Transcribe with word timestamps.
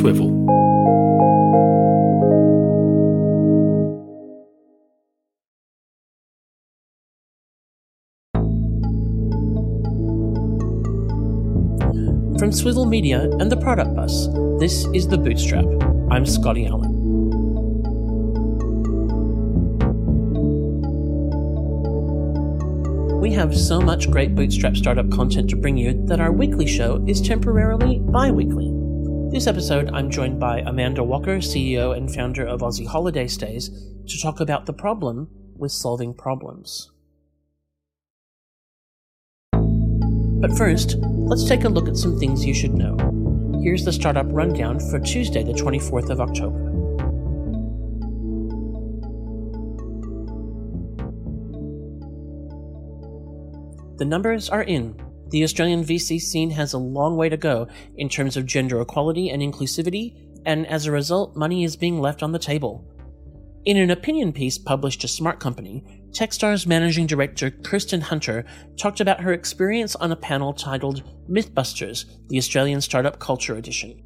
Swivol. 0.00 0.30
From 12.38 12.50
Swivol 12.50 12.88
Media 12.88 13.28
and 13.40 13.52
the 13.52 13.58
Product 13.60 13.94
Bus, 13.94 14.28
this 14.58 14.86
is 14.94 15.06
The 15.06 15.18
Bootstrap. 15.18 15.66
I'm 16.10 16.24
Scotty 16.24 16.66
Allen. 16.66 16.96
We 23.20 23.34
have 23.34 23.54
so 23.54 23.82
much 23.82 24.10
great 24.10 24.34
Bootstrap 24.34 24.78
startup 24.78 25.10
content 25.10 25.50
to 25.50 25.56
bring 25.56 25.76
you 25.76 25.92
that 26.06 26.20
our 26.20 26.32
weekly 26.32 26.66
show 26.66 27.04
is 27.06 27.20
temporarily 27.20 27.98
bi 27.98 28.30
weekly. 28.30 28.69
This 29.30 29.46
episode, 29.46 29.90
I'm 29.92 30.10
joined 30.10 30.40
by 30.40 30.58
Amanda 30.58 31.04
Walker, 31.04 31.36
CEO 31.36 31.96
and 31.96 32.12
founder 32.12 32.44
of 32.44 32.62
Aussie 32.62 32.84
Holiday 32.84 33.28
Stays, 33.28 33.70
to 34.08 34.20
talk 34.20 34.40
about 34.40 34.66
the 34.66 34.72
problem 34.72 35.28
with 35.56 35.70
solving 35.70 36.12
problems. 36.14 36.90
But 39.52 40.58
first, 40.58 40.96
let's 40.98 41.44
take 41.44 41.62
a 41.62 41.68
look 41.68 41.86
at 41.86 41.96
some 41.96 42.18
things 42.18 42.44
you 42.44 42.52
should 42.52 42.74
know. 42.74 42.96
Here's 43.62 43.84
the 43.84 43.92
startup 43.92 44.26
rundown 44.30 44.80
for 44.80 44.98
Tuesday, 44.98 45.44
the 45.44 45.52
24th 45.52 46.10
of 46.10 46.20
October. 46.20 46.66
The 53.98 54.04
numbers 54.06 54.50
are 54.50 54.64
in. 54.64 54.96
The 55.30 55.44
Australian 55.44 55.84
VC 55.84 56.20
scene 56.20 56.50
has 56.50 56.72
a 56.72 56.78
long 56.78 57.16
way 57.16 57.28
to 57.28 57.36
go 57.36 57.68
in 57.96 58.08
terms 58.08 58.36
of 58.36 58.46
gender 58.46 58.80
equality 58.80 59.30
and 59.30 59.40
inclusivity, 59.40 60.16
and 60.44 60.66
as 60.66 60.86
a 60.86 60.92
result, 60.92 61.36
money 61.36 61.62
is 61.62 61.76
being 61.76 62.00
left 62.00 62.22
on 62.22 62.32
the 62.32 62.38
table. 62.38 62.84
In 63.64 63.76
an 63.76 63.90
opinion 63.90 64.32
piece 64.32 64.58
published 64.58 65.02
to 65.02 65.08
Smart 65.08 65.38
Company, 65.38 65.84
Techstars 66.12 66.66
managing 66.66 67.06
director 67.06 67.50
Kirsten 67.50 68.00
Hunter 68.00 68.44
talked 68.76 69.00
about 69.00 69.20
her 69.20 69.32
experience 69.32 69.94
on 69.96 70.10
a 70.10 70.16
panel 70.16 70.52
titled 70.52 71.04
Mythbusters, 71.30 72.06
the 72.28 72.38
Australian 72.38 72.80
Startup 72.80 73.18
Culture 73.18 73.54
Edition. 73.54 74.02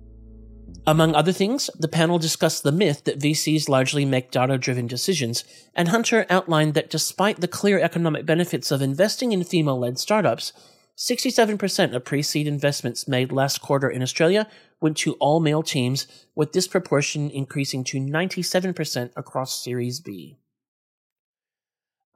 Among 0.87 1.15
other 1.15 1.33
things, 1.33 1.71
the 1.79 1.89
panel 1.89 2.19
discussed 2.19 2.63
the 2.63 2.73
myth 2.73 3.05
that 3.05 3.19
VCs 3.19 3.71
largely 3.71 4.05
make 4.05 4.31
data 4.31 4.59
driven 4.59 4.87
decisions, 4.87 5.45
and 5.75 5.89
Hunter 5.89 6.27
outlined 6.29 6.75
that 6.75 6.91
despite 6.91 7.41
the 7.41 7.49
clear 7.49 7.79
economic 7.79 8.27
benefits 8.27 8.71
of 8.71 8.83
investing 8.83 9.33
in 9.33 9.45
female 9.45 9.79
led 9.79 9.99
startups, 9.99 10.53
67% 10.97 11.95
of 11.95 12.05
pre 12.05 12.23
seed 12.23 12.47
investments 12.47 13.09
made 13.09 13.33
last 13.33 13.61
quarter 13.61 13.91
in 13.91 14.03
Australia 14.03 14.49
went 14.81 14.97
to 14.99 15.15
all 15.15 15.41
male 15.41 15.63
teams, 15.63 16.07
with 16.35 16.53
this 16.53 16.69
proportion 16.69 17.31
increasing 17.31 17.83
to 17.85 17.99
97% 17.99 19.11
across 19.17 19.63
Series 19.63 20.01
B. 20.01 20.39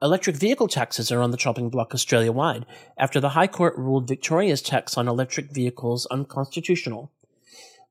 Electric 0.01 0.37
vehicle 0.37 0.69
taxes 0.69 1.11
are 1.11 1.21
on 1.21 1.31
the 1.31 1.37
chopping 1.37 1.69
block 1.69 1.93
Australia 1.93 2.31
wide 2.31 2.65
after 2.97 3.19
the 3.19 3.29
High 3.29 3.47
Court 3.47 3.77
ruled 3.77 4.07
Victoria's 4.07 4.61
tax 4.61 4.97
on 4.97 5.09
electric 5.09 5.51
vehicles 5.51 6.05
unconstitutional. 6.05 7.11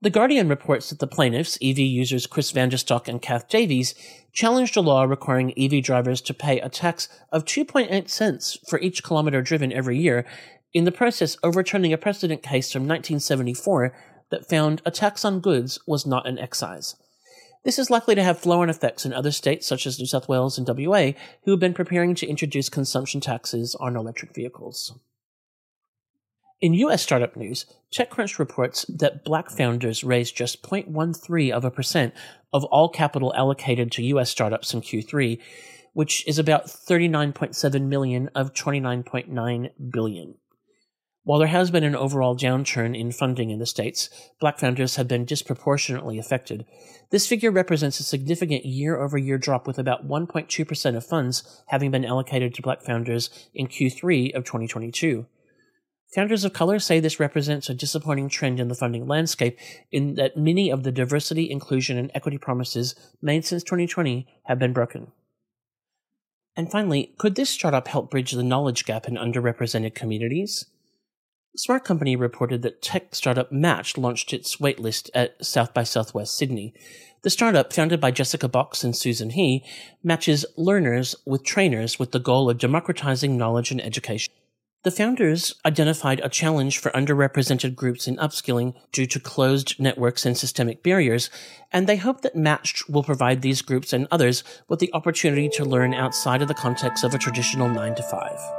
The 0.00 0.10
Guardian 0.10 0.48
reports 0.48 0.88
that 0.88 1.00
the 1.00 1.08
plaintiffs, 1.08 1.58
EV 1.60 1.80
users 1.80 2.26
Chris 2.26 2.52
Vanderstock 2.52 3.08
and 3.08 3.20
Kath 3.20 3.48
Davies, 3.48 3.94
challenged 4.32 4.76
a 4.76 4.80
law 4.80 5.02
requiring 5.02 5.52
EV 5.58 5.82
drivers 5.82 6.20
to 6.22 6.32
pay 6.32 6.60
a 6.60 6.68
tax 6.68 7.08
of 7.32 7.44
2.8 7.44 8.08
cents 8.08 8.56
for 8.68 8.78
each 8.78 9.02
kilometer 9.02 9.42
driven 9.42 9.72
every 9.72 9.98
year, 9.98 10.24
in 10.72 10.84
the 10.84 10.92
process 10.92 11.36
overturning 11.42 11.92
a 11.92 11.98
precedent 11.98 12.42
case 12.42 12.70
from 12.70 12.82
1974 12.82 13.94
that 14.30 14.48
found 14.48 14.82
a 14.84 14.90
tax 14.90 15.24
on 15.24 15.40
goods 15.40 15.78
was 15.86 16.06
not 16.06 16.26
an 16.26 16.38
excise. 16.38 16.96
This 17.64 17.78
is 17.78 17.90
likely 17.90 18.14
to 18.14 18.22
have 18.22 18.38
flow 18.38 18.62
on 18.62 18.70
effects 18.70 19.04
in 19.04 19.12
other 19.12 19.32
states 19.32 19.66
such 19.66 19.86
as 19.86 19.98
New 19.98 20.06
South 20.06 20.28
Wales 20.28 20.58
and 20.58 20.68
WA, 20.68 21.12
who 21.44 21.50
have 21.50 21.60
been 21.60 21.74
preparing 21.74 22.14
to 22.14 22.26
introduce 22.26 22.68
consumption 22.68 23.20
taxes 23.20 23.74
on 23.80 23.96
electric 23.96 24.34
vehicles. 24.34 24.98
In 26.60 26.74
US 26.74 27.02
startup 27.02 27.36
news, 27.36 27.66
TechCrunch 27.94 28.38
reports 28.38 28.84
that 28.88 29.24
black 29.24 29.50
founders 29.50 30.02
raised 30.02 30.36
just 30.36 30.62
0.13 30.62 31.52
of 31.52 31.64
a 31.64 31.70
percent 31.70 32.14
of 32.52 32.64
all 32.64 32.88
capital 32.88 33.34
allocated 33.34 33.92
to 33.92 34.02
US 34.02 34.30
startups 34.30 34.74
in 34.74 34.80
Q3, 34.80 35.40
which 35.92 36.26
is 36.26 36.38
about 36.38 36.66
39.7 36.66 37.82
million 37.82 38.28
of 38.34 38.54
29.9 38.54 39.70
billion. 39.90 40.34
While 41.28 41.40
there 41.40 41.48
has 41.48 41.70
been 41.70 41.84
an 41.84 41.94
overall 41.94 42.34
downturn 42.34 42.98
in 42.98 43.12
funding 43.12 43.50
in 43.50 43.58
the 43.58 43.66
States, 43.66 44.08
black 44.40 44.58
founders 44.58 44.96
have 44.96 45.06
been 45.06 45.26
disproportionately 45.26 46.18
affected. 46.18 46.64
This 47.10 47.26
figure 47.26 47.50
represents 47.50 48.00
a 48.00 48.02
significant 48.02 48.64
year 48.64 48.98
over 48.98 49.18
year 49.18 49.36
drop, 49.36 49.66
with 49.66 49.78
about 49.78 50.08
1.2% 50.08 50.96
of 50.96 51.04
funds 51.04 51.62
having 51.66 51.90
been 51.90 52.06
allocated 52.06 52.54
to 52.54 52.62
black 52.62 52.80
founders 52.80 53.28
in 53.52 53.66
Q3 53.66 54.34
of 54.34 54.44
2022. 54.44 55.26
Founders 56.14 56.44
of 56.46 56.54
color 56.54 56.78
say 56.78 56.98
this 56.98 57.20
represents 57.20 57.68
a 57.68 57.74
disappointing 57.74 58.30
trend 58.30 58.58
in 58.58 58.68
the 58.68 58.74
funding 58.74 59.06
landscape, 59.06 59.58
in 59.92 60.14
that 60.14 60.38
many 60.38 60.70
of 60.70 60.82
the 60.82 60.90
diversity, 60.90 61.50
inclusion, 61.50 61.98
and 61.98 62.10
equity 62.14 62.38
promises 62.38 62.94
made 63.20 63.44
since 63.44 63.62
2020 63.64 64.26
have 64.44 64.58
been 64.58 64.72
broken. 64.72 65.12
And 66.56 66.70
finally, 66.70 67.12
could 67.18 67.34
this 67.34 67.50
startup 67.50 67.86
help 67.86 68.10
bridge 68.10 68.32
the 68.32 68.42
knowledge 68.42 68.86
gap 68.86 69.06
in 69.06 69.16
underrepresented 69.16 69.94
communities? 69.94 70.64
Smart 71.56 71.84
Company 71.84 72.14
reported 72.14 72.62
that 72.62 72.82
tech 72.82 73.14
startup 73.14 73.50
Match 73.50 73.98
launched 73.98 74.32
its 74.32 74.56
waitlist 74.56 75.10
at 75.12 75.44
South 75.44 75.74
by 75.74 75.82
Southwest 75.82 76.36
Sydney. 76.36 76.72
The 77.22 77.30
startup, 77.30 77.72
founded 77.72 78.00
by 78.00 78.12
Jessica 78.12 78.48
Box 78.48 78.84
and 78.84 78.96
Susan 78.96 79.30
He, 79.30 79.64
matches 80.04 80.46
learners 80.56 81.16
with 81.26 81.42
trainers 81.42 81.98
with 81.98 82.12
the 82.12 82.20
goal 82.20 82.48
of 82.48 82.58
democratizing 82.58 83.36
knowledge 83.36 83.72
and 83.72 83.80
education. 83.80 84.32
The 84.84 84.92
founders 84.92 85.56
identified 85.66 86.20
a 86.22 86.28
challenge 86.28 86.78
for 86.78 86.92
underrepresented 86.92 87.74
groups 87.74 88.06
in 88.06 88.16
upskilling 88.18 88.74
due 88.92 89.06
to 89.06 89.18
closed 89.18 89.80
networks 89.80 90.24
and 90.24 90.38
systemic 90.38 90.84
barriers, 90.84 91.28
and 91.72 91.88
they 91.88 91.96
hope 91.96 92.20
that 92.20 92.36
Matched 92.36 92.88
will 92.88 93.02
provide 93.02 93.42
these 93.42 93.62
groups 93.62 93.92
and 93.92 94.06
others 94.12 94.44
with 94.68 94.78
the 94.78 94.90
opportunity 94.94 95.48
to 95.48 95.64
learn 95.64 95.92
outside 95.92 96.42
of 96.42 96.48
the 96.48 96.54
context 96.54 97.02
of 97.02 97.12
a 97.12 97.18
traditional 97.18 97.68
9 97.68 97.96
to 97.96 98.02
5. 98.04 98.57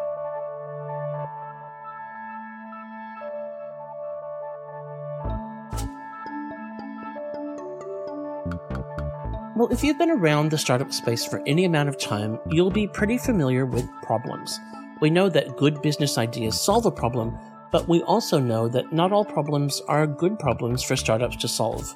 Well, 9.60 9.74
if 9.74 9.84
you've 9.84 9.98
been 9.98 10.10
around 10.10 10.52
the 10.52 10.58
startup 10.58 10.94
space 10.94 11.26
for 11.26 11.44
any 11.46 11.66
amount 11.66 11.90
of 11.90 11.98
time, 11.98 12.40
you'll 12.50 12.72
be 12.72 12.88
pretty 12.88 13.18
familiar 13.18 13.66
with 13.66 13.92
problems. 14.02 14.58
We 15.02 15.10
know 15.10 15.28
that 15.28 15.58
good 15.58 15.82
business 15.82 16.18
ideas 16.18 16.58
solve 16.58 16.86
a 16.86 16.92
problem, 16.92 17.38
but 17.70 17.86
we 17.86 18.02
also 18.04 18.40
know 18.40 18.70
that 18.70 18.94
not 18.94 19.12
all 19.12 19.26
problems 19.26 19.82
are 19.90 20.08
good 20.08 20.40
problems 20.40 20.82
for 20.82 20.96
startups 20.96 21.36
to 21.36 21.50
solve. 21.50 21.94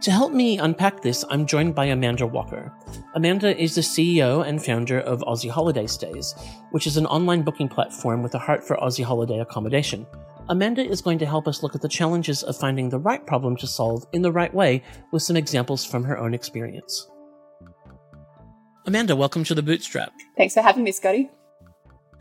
To 0.00 0.10
help 0.10 0.32
me 0.32 0.58
unpack 0.58 1.00
this, 1.00 1.24
I'm 1.30 1.46
joined 1.46 1.76
by 1.76 1.84
Amanda 1.84 2.26
Walker. 2.26 2.72
Amanda 3.14 3.56
is 3.56 3.76
the 3.76 3.80
CEO 3.80 4.44
and 4.44 4.60
founder 4.60 4.98
of 4.98 5.20
Aussie 5.20 5.50
Holiday 5.50 5.86
Stays, 5.86 6.34
which 6.72 6.88
is 6.88 6.96
an 6.96 7.06
online 7.06 7.42
booking 7.42 7.68
platform 7.68 8.20
with 8.20 8.34
a 8.34 8.40
heart 8.40 8.66
for 8.66 8.76
Aussie 8.78 9.04
holiday 9.04 9.38
accommodation. 9.38 10.08
Amanda 10.50 10.86
is 10.86 11.00
going 11.00 11.18
to 11.20 11.26
help 11.26 11.48
us 11.48 11.62
look 11.62 11.74
at 11.74 11.80
the 11.80 11.88
challenges 11.88 12.42
of 12.42 12.54
finding 12.54 12.90
the 12.90 12.98
right 12.98 13.26
problem 13.26 13.56
to 13.56 13.66
solve 13.66 14.04
in 14.12 14.20
the 14.20 14.30
right 14.30 14.52
way 14.52 14.82
with 15.10 15.22
some 15.22 15.36
examples 15.36 15.86
from 15.86 16.04
her 16.04 16.18
own 16.18 16.34
experience. 16.34 17.08
Amanda, 18.84 19.16
welcome 19.16 19.42
to 19.44 19.54
the 19.54 19.62
Bootstrap. 19.62 20.12
Thanks 20.36 20.52
for 20.52 20.60
having 20.60 20.84
me, 20.84 20.92
Scotty. 20.92 21.30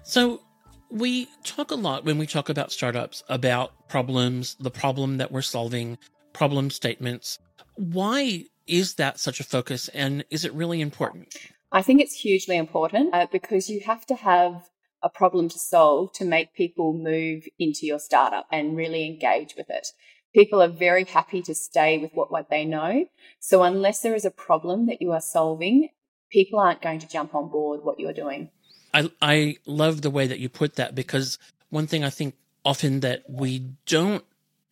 So, 0.04 0.42
we 0.90 1.28
talk 1.44 1.72
a 1.72 1.76
lot 1.76 2.06
when 2.06 2.18
we 2.18 2.26
talk 2.26 2.48
about 2.48 2.72
startups 2.72 3.24
about 3.28 3.74
problems, 3.90 4.56
the 4.60 4.72
problem 4.72 5.18
that 5.18 5.32
we're 5.32 5.42
solving, 5.42 5.98
problem 6.32 6.70
statements. 6.70 7.40
Why 7.76 8.46
is 8.68 8.94
that 8.96 9.20
such 9.20 9.42
a 9.42 9.44
focus 9.44 9.90
and 9.90 10.24
is 10.30 10.46
it 10.46 10.54
really 10.54 10.80
important? 10.80 11.36
I 11.74 11.82
think 11.82 12.00
it's 12.00 12.16
hugely 12.16 12.56
important 12.56 13.14
uh, 13.14 13.28
because 13.32 13.70
you 13.70 13.82
have 13.82 14.06
to 14.06 14.16
have 14.16 14.70
a 15.04 15.10
problem 15.10 15.50
to 15.50 15.60
solve 15.60 16.14
to 16.14 16.26
make 16.26 16.54
people 16.54 16.94
move 16.94 17.44
into 17.60 17.86
your 17.86 18.00
startup 18.00 18.48
and 18.52 18.78
really 18.78 19.06
engage 19.06 19.56
with 19.56 19.70
it. 19.70 19.90
People 20.34 20.62
are 20.62 20.70
very 20.70 21.04
happy 21.04 21.42
to 21.44 21.54
stay 21.54 22.00
with 22.00 22.12
what, 22.14 22.32
what 22.32 22.50
they 22.50 22.66
know. 22.66 23.06
So 23.40 23.62
unless 23.62 24.00
there 24.00 24.16
is 24.16 24.26
a 24.26 24.32
problem 24.32 24.88
that 24.88 25.02
you 25.02 25.12
are 25.12 25.22
solving, 25.22 25.90
people 26.32 26.60
aren't 26.60 26.82
going 26.82 27.00
to 27.00 27.08
jump 27.08 27.36
on 27.36 27.50
board 27.50 27.82
what 27.84 28.00
you're 28.00 28.14
doing. 28.14 28.50
I 28.94 29.12
I 29.22 29.58
love 29.66 30.02
the 30.02 30.10
way 30.10 30.26
that 30.26 30.40
you 30.40 30.50
put 30.50 30.76
that 30.76 30.96
because 30.96 31.38
one 31.70 31.88
thing 31.88 32.04
I 32.04 32.10
think 32.10 32.36
often 32.64 33.02
that 33.02 33.24
we 33.28 33.60
don't 33.86 34.24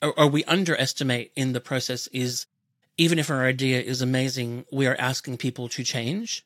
or, 0.01 0.18
or 0.18 0.28
we 0.28 0.44
underestimate 0.45 1.31
in 1.36 1.54
the 1.54 1.62
process 1.62 2.07
is 2.07 2.45
even 2.98 3.19
if 3.19 3.30
our 3.30 3.45
idea 3.45 3.81
is 3.81 4.01
amazing, 4.01 4.66
we 4.72 4.86
are 4.88 4.95
asking 5.00 5.38
people 5.38 5.69
to 5.69 5.83
change, 5.83 6.45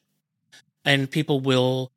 and 0.84 1.10
people 1.10 1.40
will 1.40 1.92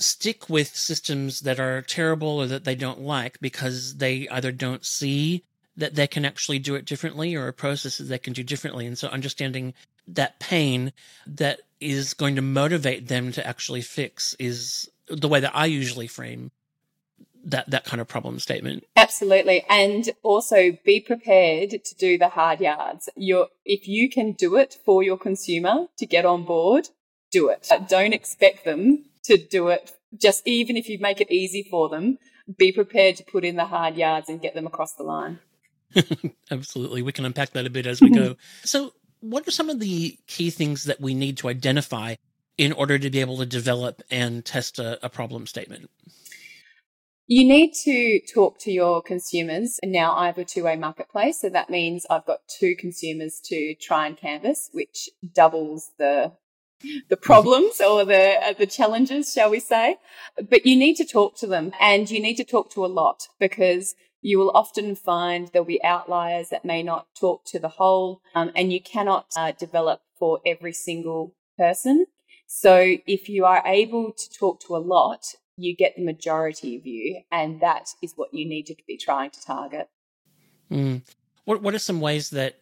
stick 0.00 0.48
with 0.48 0.74
systems 0.74 1.40
that 1.40 1.60
are 1.60 1.82
terrible 1.82 2.28
or 2.40 2.46
that 2.46 2.64
they 2.64 2.74
don't 2.74 3.00
like 3.00 3.40
because 3.40 3.96
they 3.96 4.28
either 4.28 4.52
don't 4.52 4.84
see 4.84 5.44
that 5.76 5.94
they 5.94 6.06
can 6.06 6.24
actually 6.24 6.58
do 6.58 6.74
it 6.74 6.84
differently 6.84 7.34
or 7.34 7.50
processes 7.52 8.08
they 8.08 8.18
can 8.18 8.32
do 8.32 8.42
differently. 8.42 8.86
And 8.86 8.98
so 8.98 9.08
understanding 9.08 9.74
that 10.08 10.40
pain 10.40 10.92
that 11.26 11.60
is 11.80 12.14
going 12.14 12.34
to 12.36 12.42
motivate 12.42 13.06
them 13.08 13.30
to 13.32 13.46
actually 13.46 13.82
fix 13.82 14.34
is 14.38 14.90
the 15.08 15.28
way 15.28 15.40
that 15.40 15.54
I 15.54 15.66
usually 15.66 16.08
frame 16.08 16.50
that 17.44 17.70
that 17.70 17.84
kind 17.84 18.00
of 18.00 18.08
problem 18.08 18.40
statement. 18.40 18.84
Absolutely. 18.96 19.64
And 19.70 20.10
also 20.22 20.76
be 20.84 21.00
prepared 21.00 21.70
to 21.70 21.94
do 21.94 22.18
the 22.18 22.28
hard 22.28 22.60
yards. 22.60 23.08
You're, 23.16 23.48
if 23.64 23.86
you 23.86 24.10
can 24.10 24.32
do 24.32 24.56
it 24.56 24.76
for 24.84 25.02
your 25.02 25.16
consumer 25.16 25.86
to 25.98 26.06
get 26.06 26.26
on 26.26 26.44
board, 26.44 26.88
do 27.30 27.48
it. 27.48 27.70
Don't 27.88 28.12
expect 28.12 28.64
them 28.64 29.04
to 29.28 29.38
do 29.38 29.68
it 29.68 29.92
just 30.16 30.46
even 30.46 30.76
if 30.76 30.88
you 30.88 30.98
make 30.98 31.20
it 31.20 31.30
easy 31.30 31.66
for 31.70 31.88
them, 31.88 32.18
be 32.56 32.72
prepared 32.72 33.16
to 33.16 33.24
put 33.24 33.44
in 33.44 33.56
the 33.56 33.66
hard 33.66 33.96
yards 33.96 34.28
and 34.28 34.40
get 34.40 34.54
them 34.54 34.66
across 34.66 34.94
the 34.94 35.02
line. 35.02 35.38
Absolutely. 36.50 37.02
We 37.02 37.12
can 37.12 37.24
unpack 37.24 37.50
that 37.50 37.66
a 37.66 37.70
bit 37.70 37.86
as 37.86 38.00
we 38.00 38.10
go. 38.10 38.36
So, 38.64 38.92
what 39.20 39.48
are 39.48 39.52
some 39.52 39.68
of 39.68 39.80
the 39.80 40.16
key 40.28 40.50
things 40.50 40.84
that 40.84 41.00
we 41.00 41.12
need 41.12 41.38
to 41.38 41.48
identify 41.48 42.14
in 42.56 42.72
order 42.72 42.98
to 42.98 43.10
be 43.10 43.20
able 43.20 43.38
to 43.38 43.46
develop 43.46 44.00
and 44.10 44.44
test 44.44 44.78
a, 44.78 45.04
a 45.04 45.08
problem 45.08 45.46
statement? 45.46 45.90
You 47.26 47.46
need 47.46 47.72
to 47.84 48.20
talk 48.32 48.58
to 48.60 48.70
your 48.70 49.02
consumers. 49.02 49.80
And 49.82 49.90
now 49.90 50.14
I 50.14 50.26
have 50.26 50.38
a 50.38 50.44
two 50.44 50.64
way 50.64 50.76
marketplace. 50.76 51.40
So 51.40 51.50
that 51.50 51.68
means 51.68 52.06
I've 52.08 52.26
got 52.26 52.40
two 52.48 52.76
consumers 52.76 53.40
to 53.46 53.74
try 53.74 54.06
and 54.06 54.16
canvas, 54.16 54.70
which 54.72 55.10
doubles 55.34 55.90
the 55.98 56.32
the 57.08 57.16
problems 57.16 57.80
or 57.80 58.04
the 58.04 58.34
uh, 58.42 58.52
the 58.52 58.66
challenges, 58.66 59.32
shall 59.32 59.50
we 59.50 59.60
say? 59.60 59.96
But 60.36 60.66
you 60.66 60.76
need 60.76 60.96
to 60.96 61.04
talk 61.04 61.36
to 61.38 61.46
them, 61.46 61.72
and 61.80 62.10
you 62.10 62.20
need 62.20 62.36
to 62.36 62.44
talk 62.44 62.70
to 62.72 62.84
a 62.84 62.86
lot 62.86 63.28
because 63.38 63.94
you 64.20 64.38
will 64.38 64.50
often 64.54 64.94
find 64.94 65.48
there'll 65.48 65.66
be 65.66 65.82
outliers 65.84 66.48
that 66.50 66.64
may 66.64 66.82
not 66.82 67.06
talk 67.18 67.44
to 67.46 67.58
the 67.58 67.68
whole, 67.68 68.20
um, 68.34 68.50
and 68.56 68.72
you 68.72 68.80
cannot 68.80 69.26
uh, 69.36 69.52
develop 69.52 70.00
for 70.18 70.40
every 70.44 70.72
single 70.72 71.34
person. 71.56 72.06
So 72.46 72.96
if 73.06 73.28
you 73.28 73.44
are 73.44 73.62
able 73.66 74.12
to 74.12 74.30
talk 74.30 74.60
to 74.66 74.76
a 74.76 74.78
lot, 74.78 75.34
you 75.56 75.76
get 75.76 75.94
the 75.96 76.04
majority 76.04 76.78
view, 76.78 77.22
and 77.30 77.60
that 77.60 77.90
is 78.02 78.14
what 78.16 78.32
you 78.32 78.48
need 78.48 78.66
to 78.66 78.76
be 78.86 78.96
trying 78.96 79.30
to 79.30 79.44
target. 79.44 79.88
Mm. 80.70 81.02
What 81.44 81.62
What 81.62 81.74
are 81.74 81.78
some 81.78 82.00
ways 82.00 82.30
that 82.30 82.60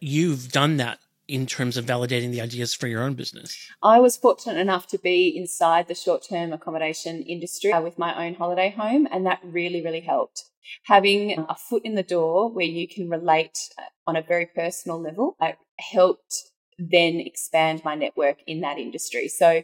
you've 0.00 0.52
done 0.52 0.76
that 0.76 0.98
in 1.28 1.46
terms 1.46 1.76
of 1.76 1.84
validating 1.84 2.30
the 2.30 2.40
ideas 2.40 2.74
for 2.74 2.86
your 2.86 3.02
own 3.02 3.14
business? 3.14 3.56
I 3.82 4.00
was 4.00 4.16
fortunate 4.16 4.58
enough 4.58 4.86
to 4.88 4.98
be 4.98 5.36
inside 5.36 5.88
the 5.88 5.94
short 5.94 6.24
term 6.28 6.52
accommodation 6.52 7.22
industry 7.22 7.72
uh, 7.72 7.80
with 7.80 7.98
my 7.98 8.26
own 8.26 8.34
holiday 8.34 8.70
home, 8.70 9.08
and 9.10 9.26
that 9.26 9.40
really, 9.42 9.84
really 9.84 10.00
helped. 10.00 10.44
Having 10.84 11.46
a 11.48 11.54
foot 11.54 11.84
in 11.84 11.94
the 11.94 12.02
door 12.02 12.52
where 12.52 12.66
you 12.66 12.88
can 12.88 13.08
relate 13.08 13.58
uh, 13.78 13.82
on 14.06 14.16
a 14.16 14.22
very 14.22 14.46
personal 14.46 15.00
level 15.00 15.36
helped 15.78 16.50
then 16.78 17.20
expand 17.20 17.82
my 17.84 17.94
network 17.94 18.38
in 18.46 18.60
that 18.60 18.78
industry. 18.78 19.28
So, 19.28 19.62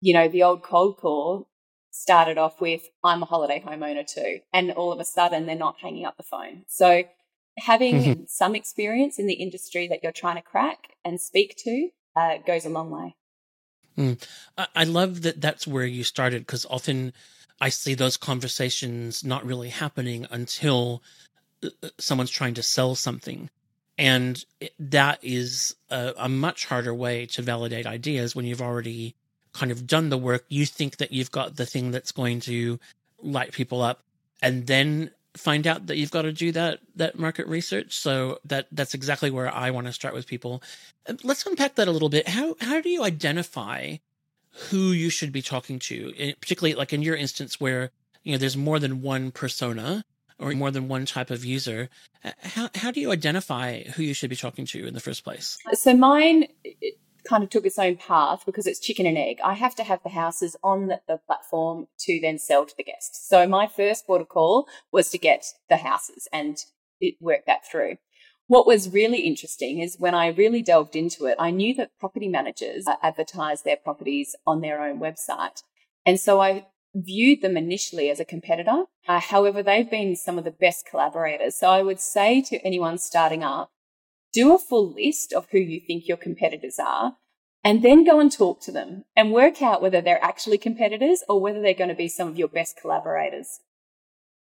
you 0.00 0.12
know, 0.12 0.28
the 0.28 0.42
old 0.42 0.62
cold 0.62 0.98
call 0.98 1.48
started 1.90 2.38
off 2.38 2.60
with, 2.60 2.82
I'm 3.02 3.22
a 3.22 3.26
holiday 3.26 3.62
homeowner 3.64 4.06
too. 4.06 4.40
And 4.52 4.72
all 4.72 4.92
of 4.92 5.00
a 5.00 5.04
sudden, 5.04 5.46
they're 5.46 5.56
not 5.56 5.76
hanging 5.80 6.04
up 6.04 6.16
the 6.16 6.22
phone. 6.24 6.64
So, 6.66 7.04
having 7.58 7.94
mm-hmm. 7.94 8.22
some 8.26 8.54
experience 8.54 9.18
in 9.18 9.26
the 9.26 9.34
industry 9.34 9.88
that 9.88 10.00
you're 10.02 10.12
trying 10.12 10.36
to 10.36 10.42
crack 10.42 10.94
and 11.04 11.20
speak 11.20 11.54
to 11.56 11.88
uh, 12.16 12.38
goes 12.46 12.64
a 12.64 12.70
long 12.70 12.90
way. 12.90 13.14
Mm. 13.96 14.20
I 14.74 14.84
love 14.84 15.22
that 15.22 15.40
that's 15.40 15.66
where 15.66 15.84
you 15.84 16.02
started 16.02 16.42
because 16.42 16.66
often 16.68 17.12
I 17.60 17.68
see 17.68 17.94
those 17.94 18.16
conversations 18.16 19.24
not 19.24 19.44
really 19.44 19.68
happening 19.68 20.26
until 20.30 21.02
uh, 21.62 21.68
uh, 21.82 21.88
someone's 21.98 22.30
trying 22.30 22.54
to 22.54 22.62
sell 22.62 22.94
something. 22.94 23.50
And 23.96 24.44
that 24.80 25.20
is 25.22 25.76
a, 25.90 26.12
a 26.18 26.28
much 26.28 26.66
harder 26.66 26.92
way 26.92 27.26
to 27.26 27.42
validate 27.42 27.86
ideas 27.86 28.34
when 28.34 28.44
you've 28.44 28.62
already 28.62 29.14
kind 29.52 29.70
of 29.70 29.86
done 29.86 30.08
the 30.08 30.18
work. 30.18 30.44
You 30.48 30.66
think 30.66 30.96
that 30.96 31.12
you've 31.12 31.30
got 31.30 31.56
the 31.56 31.66
thing 31.66 31.92
that's 31.92 32.10
going 32.10 32.40
to 32.40 32.80
light 33.18 33.52
people 33.52 33.80
up. 33.80 34.02
And 34.42 34.66
then 34.66 35.12
find 35.36 35.66
out 35.66 35.86
that 35.86 35.96
you've 35.96 36.10
got 36.10 36.22
to 36.22 36.32
do 36.32 36.52
that 36.52 36.80
that 36.96 37.18
market 37.18 37.46
research. 37.46 37.96
So 37.96 38.38
that 38.44 38.66
that's 38.72 38.94
exactly 38.94 39.30
where 39.30 39.52
I 39.52 39.70
want 39.70 39.86
to 39.86 39.92
start 39.92 40.14
with 40.14 40.26
people. 40.26 40.62
Let's 41.22 41.44
unpack 41.46 41.74
that 41.76 41.88
a 41.88 41.90
little 41.90 42.08
bit. 42.08 42.28
How 42.28 42.56
how 42.60 42.80
do 42.80 42.88
you 42.88 43.04
identify 43.04 43.96
who 44.70 44.92
you 44.92 45.10
should 45.10 45.32
be 45.32 45.42
talking 45.42 45.78
to, 45.80 46.12
particularly 46.40 46.74
like 46.74 46.92
in 46.92 47.02
your 47.02 47.16
instance 47.16 47.60
where 47.60 47.90
you 48.22 48.32
know 48.32 48.38
there's 48.38 48.56
more 48.56 48.78
than 48.78 49.02
one 49.02 49.30
persona 49.30 50.04
or 50.38 50.52
more 50.52 50.70
than 50.70 50.88
one 50.88 51.06
type 51.06 51.30
of 51.30 51.44
user. 51.44 51.88
How 52.40 52.70
how 52.74 52.90
do 52.90 53.00
you 53.00 53.12
identify 53.12 53.82
who 53.82 54.02
you 54.02 54.14
should 54.14 54.30
be 54.30 54.36
talking 54.36 54.66
to 54.66 54.86
in 54.86 54.94
the 54.94 55.00
first 55.00 55.24
place? 55.24 55.58
So 55.74 55.94
mine 55.94 56.46
kind 57.28 57.42
of 57.42 57.50
took 57.50 57.66
its 57.66 57.78
own 57.78 57.96
path 57.96 58.42
because 58.46 58.66
it's 58.66 58.80
chicken 58.80 59.06
and 59.06 59.18
egg. 59.18 59.38
I 59.42 59.54
have 59.54 59.74
to 59.76 59.84
have 59.84 60.02
the 60.02 60.10
houses 60.10 60.56
on 60.62 60.88
the, 60.88 61.00
the 61.08 61.18
platform 61.26 61.86
to 62.00 62.20
then 62.20 62.38
sell 62.38 62.66
to 62.66 62.74
the 62.76 62.84
guests. 62.84 63.26
So 63.28 63.46
my 63.46 63.66
first 63.66 64.06
protocol 64.06 64.66
was 64.92 65.10
to 65.10 65.18
get 65.18 65.44
the 65.68 65.78
houses 65.78 66.28
and 66.32 66.58
it 67.00 67.16
worked 67.20 67.46
that 67.46 67.66
through. 67.70 67.96
What 68.46 68.66
was 68.66 68.92
really 68.92 69.20
interesting 69.20 69.80
is 69.80 69.96
when 69.98 70.14
I 70.14 70.26
really 70.28 70.62
delved 70.62 70.96
into 70.96 71.24
it, 71.26 71.36
I 71.38 71.50
knew 71.50 71.74
that 71.76 71.98
property 71.98 72.28
managers 72.28 72.84
advertise 73.02 73.62
their 73.62 73.76
properties 73.76 74.36
on 74.46 74.60
their 74.60 74.82
own 74.82 75.00
website. 75.00 75.62
And 76.04 76.20
so 76.20 76.40
I 76.40 76.66
viewed 76.94 77.40
them 77.40 77.56
initially 77.56 78.10
as 78.10 78.20
a 78.20 78.24
competitor. 78.24 78.84
Uh, 79.08 79.20
however, 79.20 79.62
they've 79.62 79.90
been 79.90 80.14
some 80.14 80.38
of 80.38 80.44
the 80.44 80.50
best 80.50 80.86
collaborators. 80.86 81.58
So 81.58 81.70
I 81.70 81.82
would 81.82 82.00
say 82.00 82.42
to 82.42 82.58
anyone 82.64 82.98
starting 82.98 83.42
up, 83.42 83.70
do 84.34 84.54
a 84.54 84.58
full 84.58 84.92
list 84.92 85.32
of 85.32 85.46
who 85.50 85.58
you 85.58 85.80
think 85.80 86.08
your 86.08 86.16
competitors 86.16 86.78
are, 86.78 87.16
and 87.62 87.82
then 87.82 88.04
go 88.04 88.20
and 88.20 88.30
talk 88.30 88.60
to 88.62 88.72
them 88.72 89.04
and 89.16 89.32
work 89.32 89.62
out 89.62 89.80
whether 89.80 90.02
they're 90.02 90.22
actually 90.22 90.58
competitors 90.58 91.22
or 91.28 91.40
whether 91.40 91.62
they're 91.62 91.72
going 91.72 91.88
to 91.88 91.94
be 91.94 92.08
some 92.08 92.28
of 92.28 92.36
your 92.36 92.48
best 92.48 92.76
collaborators. 92.78 93.60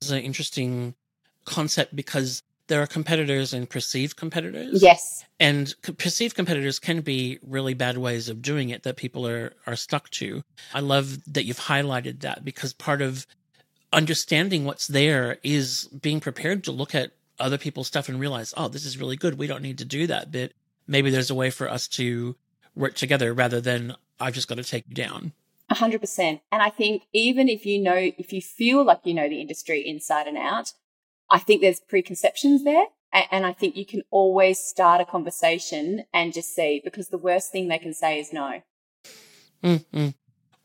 It's 0.01 0.09
an 0.09 0.21
interesting 0.21 0.95
concept 1.45 1.95
because 1.95 2.41
there 2.67 2.81
are 2.81 2.87
competitors 2.87 3.53
and 3.53 3.69
perceived 3.69 4.15
competitors. 4.15 4.81
Yes. 4.81 5.25
And 5.39 5.75
perceived 5.97 6.35
competitors 6.35 6.79
can 6.79 7.01
be 7.01 7.39
really 7.45 7.73
bad 7.73 7.97
ways 7.97 8.29
of 8.29 8.41
doing 8.41 8.69
it 8.69 8.83
that 8.83 8.95
people 8.95 9.27
are, 9.27 9.53
are 9.67 9.75
stuck 9.75 10.09
to. 10.11 10.41
I 10.73 10.79
love 10.79 11.17
that 11.33 11.43
you've 11.43 11.59
highlighted 11.59 12.21
that 12.21 12.45
because 12.45 12.73
part 12.73 13.01
of 13.01 13.27
understanding 13.91 14.65
what's 14.65 14.87
there 14.87 15.37
is 15.43 15.83
being 16.01 16.19
prepared 16.19 16.63
to 16.63 16.71
look 16.71 16.95
at 16.95 17.11
other 17.39 17.57
people's 17.57 17.87
stuff 17.87 18.09
and 18.09 18.19
realize, 18.19 18.53
oh, 18.55 18.67
this 18.67 18.85
is 18.85 18.97
really 18.97 19.15
good. 19.15 19.37
We 19.37 19.47
don't 19.47 19.63
need 19.63 19.77
to 19.79 19.85
do 19.85 20.07
that 20.07 20.31
bit. 20.31 20.53
Maybe 20.87 21.09
there's 21.09 21.29
a 21.29 21.35
way 21.35 21.49
for 21.49 21.69
us 21.69 21.87
to 21.89 22.35
work 22.75 22.95
together 22.95 23.33
rather 23.33 23.61
than 23.61 23.95
I've 24.19 24.33
just 24.33 24.47
got 24.47 24.55
to 24.55 24.63
take 24.63 24.85
you 24.87 24.95
down. 24.95 25.33
A 25.69 25.75
hundred 25.75 26.01
percent. 26.01 26.41
And 26.51 26.61
I 26.61 26.69
think 26.69 27.03
even 27.13 27.49
if 27.49 27.65
you 27.65 27.79
know, 27.79 27.95
if 27.95 28.33
you 28.33 28.41
feel 28.41 28.83
like 28.83 28.99
you 29.05 29.13
know 29.13 29.29
the 29.29 29.41
industry 29.41 29.87
inside 29.87 30.27
and 30.27 30.37
out, 30.37 30.73
I 31.29 31.39
think 31.39 31.61
there's 31.61 31.79
preconceptions 31.79 32.63
there. 32.63 32.85
And 33.31 33.45
I 33.45 33.53
think 33.53 33.77
you 33.77 33.85
can 33.85 34.01
always 34.09 34.59
start 34.59 34.99
a 34.99 35.05
conversation 35.05 36.05
and 36.13 36.33
just 36.33 36.55
see 36.55 36.81
because 36.83 37.09
the 37.09 37.17
worst 37.17 37.51
thing 37.51 37.67
they 37.67 37.77
can 37.77 37.93
say 37.93 38.19
is 38.19 38.33
no. 38.33 38.61
Mm-hmm. 39.63 40.09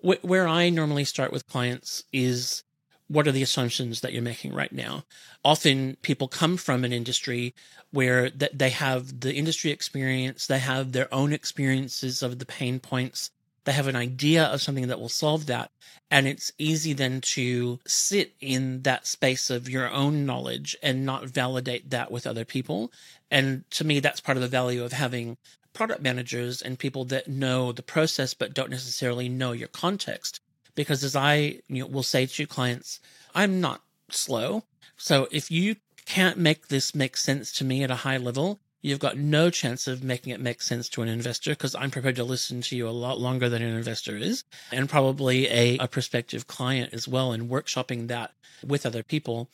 Where 0.01 0.49
I 0.49 0.71
normally 0.71 1.05
start 1.05 1.31
with 1.31 1.47
clients 1.47 2.05
is 2.13 2.65
what 3.09 3.27
are 3.27 3.33
the 3.33 3.43
assumptions 3.43 4.01
that 4.01 4.13
you're 4.13 4.23
making 4.23 4.55
right 4.55 4.73
now? 4.73 5.05
Often 5.45 5.97
people 6.03 6.29
come 6.29 6.57
from 6.57 6.85
an 6.85 6.93
industry 6.93 7.55
where 7.91 8.31
they 8.31 8.71
have 8.71 9.21
the 9.21 9.35
industry 9.35 9.71
experience, 9.71 10.47
they 10.47 10.59
have 10.59 10.93
their 10.93 11.13
own 11.13 11.33
experiences 11.33 12.23
of 12.23 12.39
the 12.39 12.47
pain 12.47 12.79
points, 12.79 13.31
they 13.65 13.73
have 13.73 13.87
an 13.87 13.97
idea 13.97 14.45
of 14.45 14.63
something 14.63 14.89
that 14.89 15.01
will 15.01 15.09
solve 15.09 15.47
that. 15.47 15.71
And 16.11 16.27
it's 16.27 16.53
easy 16.59 16.93
then 16.93 17.21
to 17.21 17.81
sit 17.87 18.35
in 18.41 18.83
that 18.83 19.07
space 19.07 19.51
of 19.51 19.69
your 19.69 19.91
own 19.91 20.25
knowledge 20.25 20.77
and 20.83 21.05
not 21.05 21.25
validate 21.27 21.91
that 21.91 22.11
with 22.11 22.27
other 22.27 22.45
people. 22.45 22.93
And 23.31 23.65
to 23.73 23.85
me, 23.85 24.01
that's 24.01 24.21
part 24.21 24.39
of 24.39 24.43
the 24.43 24.49
value 24.49 24.85
of 24.85 24.93
having 24.93 25.37
product 25.75 26.03
managers 26.03 26.63
and 26.63 26.79
people 26.79 27.05
that 27.07 27.29
know 27.29 27.73
the 27.73 27.83
process 27.83 28.33
but 28.33 28.55
don't 28.55 28.71
necessarily 28.71 29.29
know 29.29 29.53
your 29.53 29.69
context 29.69 30.41
because 30.79 31.03
as 31.03 31.17
I 31.17 31.59
you 31.67 31.83
know, 31.83 31.87
will 31.89 32.05
say 32.05 32.25
to 32.25 32.47
clients, 32.47 33.01
I'm 33.35 33.61
not 33.61 33.83
slow. 34.11 34.63
So 34.97 35.27
if 35.33 35.51
you 35.51 35.75
can't 36.07 36.39
make 36.39 36.69
this 36.69 36.95
make 36.95 37.17
sense 37.17 37.53
to 37.55 37.65
me 37.65 37.83
at 37.83 37.91
a 37.91 37.97
high 38.07 38.17
level, 38.17 38.61
you've 38.81 39.01
got 39.01 39.19
no 39.19 39.51
chance 39.51 39.89
of 39.89 40.05
making 40.05 40.33
it 40.33 40.41
make 40.41 40.63
sense 40.63 40.89
to 40.91 41.03
an 41.03 41.09
investor 41.09 41.51
because 41.51 41.75
I'm 41.75 41.91
prepared 41.91 42.15
to 42.15 42.23
listen 42.23 42.61
to 42.61 42.77
you 42.77 42.89
a 42.89 42.91
lot 42.91 43.19
longer 43.19 43.49
than 43.49 43.61
an 43.61 43.77
investor 43.77 44.17
is 44.17 44.45
and 44.71 44.89
probably 44.89 45.49
a, 45.49 45.79
a 45.79 45.89
prospective 45.89 46.47
client 46.47 46.95
as 46.95 47.09
well 47.09 47.33
and 47.33 47.51
workshopping 47.51 48.07
that 48.07 48.31
with 48.65 48.87
other 48.87 49.03
people. 49.03 49.51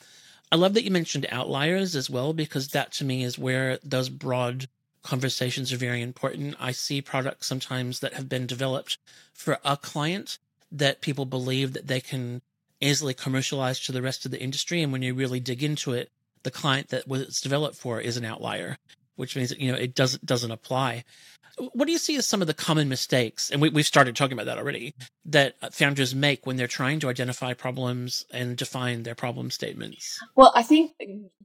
I 0.53 0.57
love 0.57 0.75
that 0.75 0.85
you 0.85 0.91
mentioned 0.91 1.27
outliers 1.31 1.97
as 1.97 2.11
well 2.11 2.35
because 2.35 2.69
that 2.69 2.93
to 2.93 3.05
me 3.05 3.25
is 3.25 3.39
where 3.39 3.79
those 3.83 4.11
broad 4.11 4.69
conversations 5.03 5.73
are 5.73 5.79
very 5.79 6.03
important. 6.03 6.57
I 6.61 6.73
see 6.73 7.01
products 7.01 7.47
sometimes 7.47 8.01
that 8.01 8.13
have 8.13 8.29
been 8.29 8.47
developed 8.47 8.99
for 9.33 9.59
a 9.65 9.79
client 9.79 10.39
that 10.75 11.01
people 11.01 11.25
believe 11.25 11.73
that 11.73 11.87
they 11.87 12.01
can 12.01 12.43
easily 12.81 13.15
commercialize 13.15 13.81
to 13.81 13.93
the 13.93 14.03
rest 14.03 14.25
of 14.25 14.31
the 14.31 14.41
industry. 14.41 14.83
And 14.83 14.93
when 14.93 15.03
you 15.03 15.15
really 15.15 15.41
dig 15.41 15.63
into 15.63 15.93
it, 15.93 16.11
the 16.43 16.51
client 16.51 16.89
that 16.89 17.09
was 17.09 17.41
developed 17.41 17.77
for 17.77 18.01
is 18.01 18.17
an 18.17 18.25
outlier, 18.25 18.77
which 19.17 19.37
means 19.37 19.49
that, 19.49 19.61
you 19.61 19.73
know, 19.73 19.79
it 19.79 19.95
doesn't, 19.95 20.27
doesn't 20.27 20.51
apply. 20.51 21.05
What 21.57 21.87
do 21.87 21.93
you 21.93 21.99
see 21.99 22.17
as 22.17 22.27
some 22.27 22.41
of 22.41 22.49
the 22.49 22.55
common 22.55 22.89
mistakes? 22.89 23.51
And 23.51 23.63
we, 23.63 23.69
we've 23.69 23.87
started 23.87 24.17
talking 24.17 24.33
about 24.33 24.47
that 24.47 24.59
already 24.59 24.95
that 25.27 25.55
founders 25.73 26.13
make 26.15 26.47
when 26.47 26.57
they're 26.57 26.67
trying 26.67 26.99
to 27.01 27.09
identify 27.09 27.55
problems 27.55 28.27
and 28.33 28.57
define 28.57 29.05
their 29.05 29.15
problem 29.15 29.53
statements. 29.53 30.19
Well, 30.35 30.53
I 30.57 30.65
think 30.65 30.93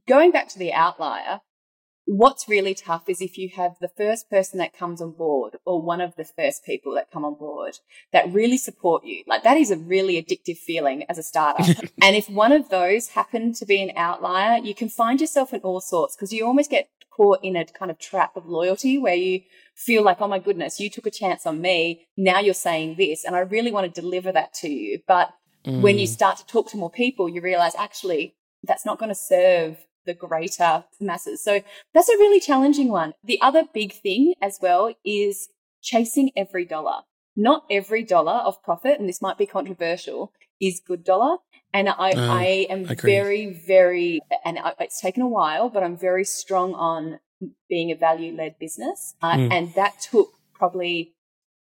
going 0.08 0.32
back 0.32 0.48
to 0.48 0.58
the 0.58 0.72
outlier, 0.72 1.40
what's 2.10 2.48
really 2.48 2.74
tough 2.74 3.08
is 3.08 3.20
if 3.20 3.38
you 3.38 3.48
have 3.50 3.76
the 3.80 3.86
first 3.86 4.28
person 4.28 4.58
that 4.58 4.76
comes 4.76 5.00
on 5.00 5.12
board 5.12 5.56
or 5.64 5.80
one 5.80 6.00
of 6.00 6.16
the 6.16 6.24
first 6.24 6.64
people 6.64 6.92
that 6.92 7.08
come 7.12 7.24
on 7.24 7.34
board 7.34 7.78
that 8.12 8.32
really 8.32 8.56
support 8.56 9.04
you. 9.04 9.22
Like 9.28 9.44
that 9.44 9.56
is 9.56 9.70
a 9.70 9.76
really 9.76 10.20
addictive 10.20 10.58
feeling 10.58 11.04
as 11.08 11.18
a 11.18 11.22
startup. 11.22 11.68
and 12.02 12.16
if 12.16 12.28
one 12.28 12.50
of 12.50 12.68
those 12.68 13.10
happen 13.10 13.52
to 13.54 13.64
be 13.64 13.80
an 13.80 13.92
outlier, 13.96 14.58
you 14.58 14.74
can 14.74 14.88
find 14.88 15.20
yourself 15.20 15.54
in 15.54 15.60
all 15.60 15.80
sorts 15.80 16.16
because 16.16 16.32
you 16.32 16.44
almost 16.44 16.68
get 16.68 16.88
caught 17.10 17.38
in 17.44 17.54
a 17.54 17.64
kind 17.64 17.92
of 17.92 17.98
trap 18.00 18.36
of 18.36 18.44
loyalty 18.44 18.98
where 18.98 19.14
you 19.14 19.42
feel 19.76 20.02
like, 20.02 20.20
oh 20.20 20.26
my 20.26 20.40
goodness, 20.40 20.80
you 20.80 20.90
took 20.90 21.06
a 21.06 21.12
chance 21.12 21.46
on 21.46 21.60
me. 21.60 22.08
Now 22.16 22.40
you're 22.40 22.54
saying 22.54 22.96
this. 22.96 23.24
And 23.24 23.36
I 23.36 23.40
really 23.40 23.70
want 23.70 23.94
to 23.94 24.00
deliver 24.00 24.32
that 24.32 24.52
to 24.54 24.68
you. 24.68 24.98
But 25.06 25.30
mm. 25.64 25.80
when 25.80 25.96
you 25.96 26.08
mm. 26.08 26.12
start 26.12 26.38
to 26.38 26.46
talk 26.46 26.70
to 26.70 26.76
more 26.76 26.90
people, 26.90 27.28
you 27.28 27.40
realize 27.40 27.76
actually 27.76 28.34
that's 28.64 28.84
not 28.84 28.98
going 28.98 29.10
to 29.10 29.14
serve 29.14 29.76
the 30.10 30.26
greater 30.26 30.84
masses. 31.00 31.42
So 31.42 31.62
that's 31.94 32.08
a 32.08 32.18
really 32.18 32.40
challenging 32.40 32.88
one. 32.88 33.14
The 33.22 33.40
other 33.40 33.64
big 33.72 33.92
thing 33.92 34.34
as 34.42 34.58
well 34.60 34.92
is 35.04 35.48
chasing 35.82 36.30
every 36.36 36.64
dollar. 36.64 37.02
Not 37.36 37.64
every 37.70 38.02
dollar 38.02 38.38
of 38.44 38.62
profit, 38.62 38.98
and 38.98 39.08
this 39.08 39.22
might 39.22 39.38
be 39.38 39.46
controversial, 39.46 40.32
is 40.60 40.82
good 40.84 41.04
dollar. 41.04 41.38
And 41.72 41.88
I, 41.88 42.10
uh, 42.10 42.34
I 42.34 42.66
am 42.68 42.86
I 42.88 42.94
very, 42.94 43.46
very, 43.66 44.20
and 44.44 44.58
it's 44.80 45.00
taken 45.00 45.22
a 45.22 45.28
while, 45.28 45.68
but 45.68 45.82
I'm 45.82 45.96
very 45.96 46.24
strong 46.24 46.74
on 46.74 47.20
being 47.68 47.92
a 47.92 47.96
value 47.96 48.36
led 48.36 48.58
business. 48.58 49.14
Uh, 49.22 49.34
mm. 49.34 49.52
And 49.52 49.74
that 49.74 50.00
took 50.00 50.30
probably 50.54 51.14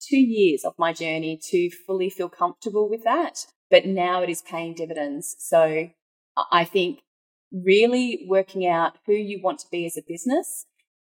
two 0.01 0.21
years 0.21 0.65
of 0.65 0.75
my 0.79 0.93
journey 0.93 1.39
to 1.51 1.71
fully 1.87 2.11
feel 2.11 2.29
comfortable 2.29 2.89
with 2.89 3.03
that. 3.03 3.47
But 3.71 3.87
now 3.87 4.23
it 4.23 4.31
is 4.31 4.43
paying 4.43 4.75
dividends. 4.75 5.35
So 5.41 5.89
I 6.53 6.65
think 6.65 7.01
really 7.53 8.25
working 8.29 8.67
out 8.67 8.99
who 9.07 9.13
you 9.13 9.41
want 9.43 9.59
to 9.61 9.67
be 9.71 9.87
as 9.87 9.97
a 9.97 10.03
business 10.07 10.67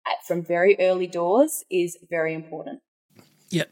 at, 0.07 0.25
from 0.25 0.43
very 0.43 0.75
early 0.79 1.07
doors 1.07 1.63
is 1.69 1.97
very 2.09 2.33
important. 2.33 2.81
Yeah. 3.49 3.65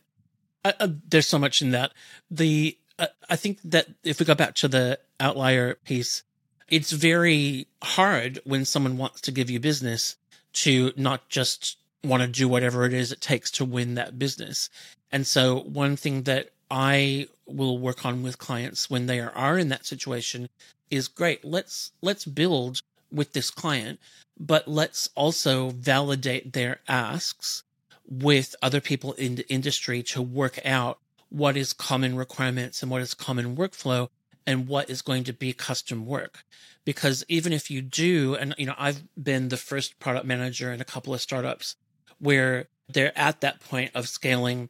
Uh, 0.64 0.74
uh, 0.80 0.88
there's 1.10 1.28
so 1.28 1.40
much 1.40 1.62
in 1.62 1.72
that. 1.72 1.92
The 2.30 2.78
uh, 3.00 3.08
I 3.30 3.36
think 3.36 3.60
that 3.64 3.88
if 4.04 4.20
we 4.20 4.26
go 4.26 4.36
back 4.36 4.56
to 4.56 4.68
the 4.68 5.00
outlier 5.20 5.76
piece, 5.86 6.24
it's 6.70 6.92
very 6.92 7.68
hard 7.84 8.40
when 8.44 8.66
someone 8.66 8.98
wants 8.98 9.22
to 9.22 9.32
give 9.32 9.50
you 9.50 9.60
business 9.60 10.16
to 10.54 10.92
not 10.96 11.30
just 11.30 11.78
want 12.04 12.22
to 12.22 12.28
do 12.28 12.48
whatever 12.48 12.86
it 12.86 12.94
is 12.94 13.12
it 13.12 13.22
takes 13.22 13.52
to 13.52 13.66
win 13.66 13.96
that 13.96 14.18
business. 14.18 14.70
And 15.12 15.28
so 15.28 15.60
one 15.62 15.96
thing 15.96 16.24
that 16.24 16.50
I 16.72 17.28
will 17.46 17.78
work 17.78 18.06
on 18.06 18.24
with 18.24 18.38
clients 18.38 18.90
when 18.90 19.06
they 19.06 19.20
are, 19.20 19.60
in 19.60 19.68
that 19.70 19.86
situation 19.86 20.48
is 20.90 21.10
great. 21.10 21.44
Let's 21.44 21.92
let's 22.02 22.24
build 22.26 22.82
with 23.12 23.34
this 23.34 23.52
client, 23.52 24.00
but 24.40 24.68
let's 24.70 25.10
also 25.14 25.72
validate 25.72 26.54
their 26.54 26.80
asks 26.88 27.64
with 28.10 28.56
other 28.62 28.80
people 28.80 29.12
in 29.14 29.36
the 29.36 29.48
industry 29.50 30.02
to 30.04 30.22
work 30.22 30.60
out 30.66 31.00
what 31.30 31.58
is 31.58 31.74
common 31.74 32.16
requirements 32.16 32.82
and 32.82 32.90
what 32.90 33.02
is 33.02 33.14
common 33.14 33.56
workflow 33.56 34.10
and 34.48 34.68
what 34.68 34.90
is 34.90 35.02
going 35.02 35.26
to 35.26 35.34
be 35.34 35.54
custom 35.54 36.06
work. 36.06 36.44
Because 36.84 37.24
even 37.28 37.54
if 37.54 37.70
you 37.70 37.82
do, 37.82 38.36
and 38.36 38.56
you 38.58 38.66
know, 38.66 38.76
I've 38.78 39.04
been 39.22 39.50
the 39.50 39.58
first 39.58 40.00
product 40.00 40.26
manager 40.26 40.72
in 40.72 40.82
a 40.82 40.86
couple 40.86 41.14
of 41.14 41.22
startups 41.22 41.76
where 42.20 42.68
they're 42.90 43.18
at 43.18 43.42
that 43.42 43.60
point 43.60 43.92
of 43.94 44.08
scaling 44.10 44.70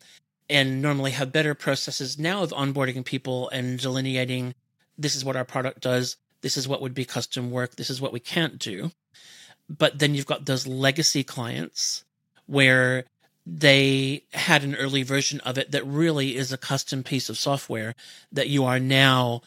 and 0.51 0.81
normally 0.81 1.11
have 1.11 1.31
better 1.31 1.55
processes 1.55 2.19
now 2.19 2.43
of 2.43 2.51
onboarding 2.51 3.03
people 3.05 3.49
and 3.49 3.79
delineating 3.79 4.53
this 4.97 5.15
is 5.15 5.25
what 5.25 5.35
our 5.35 5.45
product 5.45 5.79
does. 5.79 6.17
This 6.41 6.57
is 6.57 6.67
what 6.67 6.81
would 6.81 6.93
be 6.93 7.05
custom 7.05 7.49
work. 7.49 7.75
This 7.75 7.89
is 7.89 8.01
what 8.01 8.13
we 8.13 8.19
can't 8.19 8.59
do. 8.59 8.91
But 9.69 9.99
then 9.99 10.13
you've 10.13 10.25
got 10.25 10.45
those 10.45 10.67
legacy 10.67 11.23
clients 11.23 12.03
where 12.45 13.05
they 13.45 14.23
had 14.33 14.63
an 14.63 14.75
early 14.75 15.03
version 15.03 15.39
of 15.41 15.57
it 15.57 15.71
that 15.71 15.85
really 15.85 16.35
is 16.35 16.51
a 16.51 16.57
custom 16.57 17.03
piece 17.03 17.29
of 17.29 17.37
software 17.37 17.95
that 18.31 18.49
you 18.49 18.65
are 18.65 18.79
now 18.79 19.41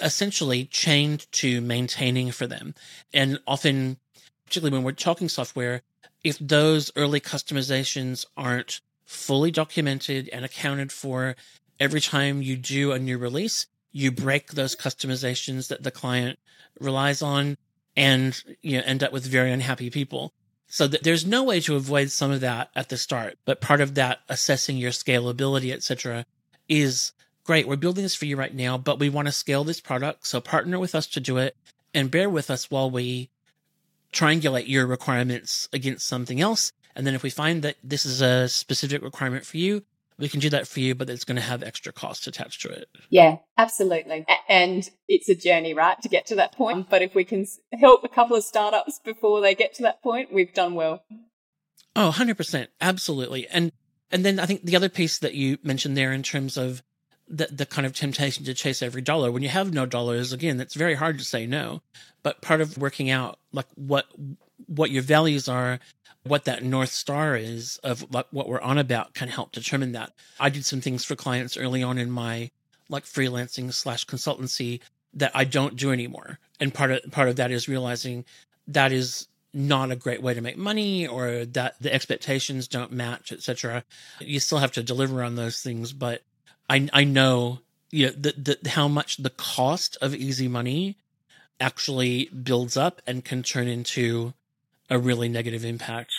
essentially 0.00 0.64
chained 0.64 1.30
to 1.32 1.60
maintaining 1.60 2.32
for 2.32 2.46
them. 2.46 2.74
And 3.12 3.38
often, 3.46 3.98
particularly 4.46 4.76
when 4.76 4.84
we're 4.84 4.92
talking 4.92 5.28
software, 5.28 5.82
if 6.24 6.38
those 6.38 6.90
early 6.96 7.20
customizations 7.20 8.24
aren't 8.36 8.80
fully 9.10 9.50
documented 9.50 10.28
and 10.28 10.44
accounted 10.44 10.92
for 10.92 11.34
every 11.80 12.00
time 12.00 12.40
you 12.42 12.56
do 12.56 12.92
a 12.92 12.98
new 12.98 13.18
release, 13.18 13.66
you 13.90 14.12
break 14.12 14.52
those 14.52 14.76
customizations 14.76 15.66
that 15.66 15.82
the 15.82 15.90
client 15.90 16.38
relies 16.78 17.20
on 17.20 17.56
and 17.96 18.44
you 18.62 18.78
know 18.78 18.84
end 18.86 19.02
up 19.02 19.12
with 19.12 19.26
very 19.26 19.50
unhappy 19.50 19.90
people. 19.90 20.32
So 20.68 20.86
th- 20.86 21.02
there's 21.02 21.26
no 21.26 21.42
way 21.42 21.58
to 21.62 21.74
avoid 21.74 22.12
some 22.12 22.30
of 22.30 22.40
that 22.42 22.70
at 22.76 22.88
the 22.88 22.96
start 22.96 23.36
but 23.44 23.60
part 23.60 23.80
of 23.80 23.96
that 23.96 24.20
assessing 24.28 24.76
your 24.76 24.92
scalability 24.92 25.72
etc 25.72 26.24
is 26.68 27.10
great. 27.42 27.66
We're 27.66 27.74
building 27.74 28.04
this 28.04 28.14
for 28.14 28.26
you 28.26 28.36
right 28.36 28.54
now 28.54 28.78
but 28.78 29.00
we 29.00 29.08
want 29.08 29.26
to 29.26 29.32
scale 29.32 29.64
this 29.64 29.80
product. 29.80 30.24
So 30.28 30.40
partner 30.40 30.78
with 30.78 30.94
us 30.94 31.08
to 31.08 31.20
do 31.20 31.36
it 31.36 31.56
and 31.92 32.12
bear 32.12 32.30
with 32.30 32.48
us 32.48 32.70
while 32.70 32.88
we 32.88 33.28
triangulate 34.12 34.68
your 34.68 34.86
requirements 34.86 35.68
against 35.72 36.06
something 36.06 36.40
else 36.40 36.70
and 37.00 37.06
then 37.06 37.14
if 37.14 37.22
we 37.22 37.30
find 37.30 37.62
that 37.62 37.76
this 37.82 38.04
is 38.04 38.20
a 38.20 38.46
specific 38.46 39.02
requirement 39.02 39.46
for 39.46 39.56
you 39.56 39.82
we 40.20 40.28
can 40.28 40.38
do 40.38 40.50
that 40.50 40.68
for 40.68 40.80
you, 40.80 40.94
but 40.94 41.08
it's 41.08 41.24
going 41.24 41.36
to 41.36 41.42
have 41.42 41.62
extra 41.62 41.92
costs 41.92 42.26
attached 42.26 42.60
to 42.62 42.68
it. 42.68 42.88
Yeah, 43.08 43.38
absolutely. 43.56 44.26
And 44.48 44.88
it's 45.08 45.30
a 45.30 45.34
journey, 45.34 45.72
right, 45.72 46.00
to 46.02 46.08
get 46.08 46.26
to 46.26 46.34
that 46.36 46.52
point. 46.52 46.90
But 46.90 47.00
if 47.00 47.14
we 47.14 47.24
can 47.24 47.46
help 47.72 48.04
a 48.04 48.08
couple 48.08 48.36
of 48.36 48.44
startups 48.44 49.00
before 49.02 49.40
they 49.40 49.54
get 49.54 49.74
to 49.74 49.82
that 49.82 50.02
point, 50.02 50.32
we've 50.32 50.52
done 50.52 50.74
well. 50.74 51.02
Oh, 51.96 52.12
100%. 52.14 52.68
Absolutely. 52.82 53.48
And, 53.48 53.72
and 54.12 54.24
then 54.24 54.38
I 54.38 54.44
think 54.44 54.62
the 54.62 54.76
other 54.76 54.90
piece 54.90 55.18
that 55.18 55.34
you 55.34 55.56
mentioned 55.62 55.96
there 55.96 56.12
in 56.12 56.22
terms 56.22 56.58
of 56.58 56.82
the, 57.26 57.48
the 57.50 57.66
kind 57.66 57.86
of 57.86 57.94
temptation 57.94 58.44
to 58.44 58.52
chase 58.52 58.82
every 58.82 59.02
dollar 59.02 59.32
when 59.32 59.42
you 59.42 59.48
have 59.48 59.72
no 59.72 59.86
dollars, 59.86 60.34
again, 60.34 60.60
it's 60.60 60.74
very 60.74 60.94
hard 60.94 61.18
to 61.18 61.24
say 61.24 61.46
no. 61.46 61.80
But 62.22 62.42
part 62.42 62.60
of 62.60 62.76
working 62.76 63.08
out 63.08 63.38
like 63.52 63.66
what, 63.74 64.04
what 64.66 64.90
your 64.90 65.02
values 65.02 65.48
are 65.48 65.80
what 66.22 66.44
that 66.44 66.62
North 66.62 66.90
Star 66.90 67.36
is 67.36 67.78
of 67.82 68.02
what 68.10 68.32
we're 68.32 68.60
on 68.60 68.78
about 68.78 69.14
can 69.14 69.28
help 69.28 69.52
determine 69.52 69.92
that. 69.92 70.12
I 70.38 70.50
did 70.50 70.64
some 70.64 70.80
things 70.80 71.04
for 71.04 71.16
clients 71.16 71.56
early 71.56 71.82
on 71.82 71.98
in 71.98 72.10
my 72.10 72.50
like 72.88 73.04
freelancing 73.04 73.72
slash 73.72 74.04
consultancy 74.04 74.80
that 75.14 75.32
I 75.34 75.44
don't 75.44 75.76
do 75.76 75.92
anymore. 75.92 76.38
And 76.58 76.74
part 76.74 76.90
of 76.90 77.10
part 77.10 77.28
of 77.28 77.36
that 77.36 77.50
is 77.50 77.68
realizing 77.68 78.24
that 78.68 78.92
is 78.92 79.28
not 79.52 79.90
a 79.90 79.96
great 79.96 80.22
way 80.22 80.34
to 80.34 80.40
make 80.40 80.56
money 80.56 81.06
or 81.06 81.44
that 81.44 81.74
the 81.80 81.92
expectations 81.92 82.68
don't 82.68 82.92
match, 82.92 83.32
etc. 83.32 83.84
You 84.20 84.38
still 84.40 84.58
have 84.58 84.72
to 84.72 84.82
deliver 84.82 85.22
on 85.22 85.36
those 85.36 85.60
things, 85.62 85.92
but 85.92 86.22
I 86.68 86.88
I 86.92 87.04
know 87.04 87.60
you 87.90 88.06
know 88.06 88.12
the, 88.12 88.56
the 88.62 88.70
how 88.70 88.88
much 88.88 89.16
the 89.16 89.30
cost 89.30 89.96
of 90.02 90.14
easy 90.14 90.48
money 90.48 90.96
actually 91.58 92.26
builds 92.26 92.76
up 92.76 93.02
and 93.06 93.24
can 93.24 93.42
turn 93.42 93.68
into 93.68 94.32
a 94.90 94.98
really 94.98 95.28
negative 95.28 95.64
impact. 95.64 96.12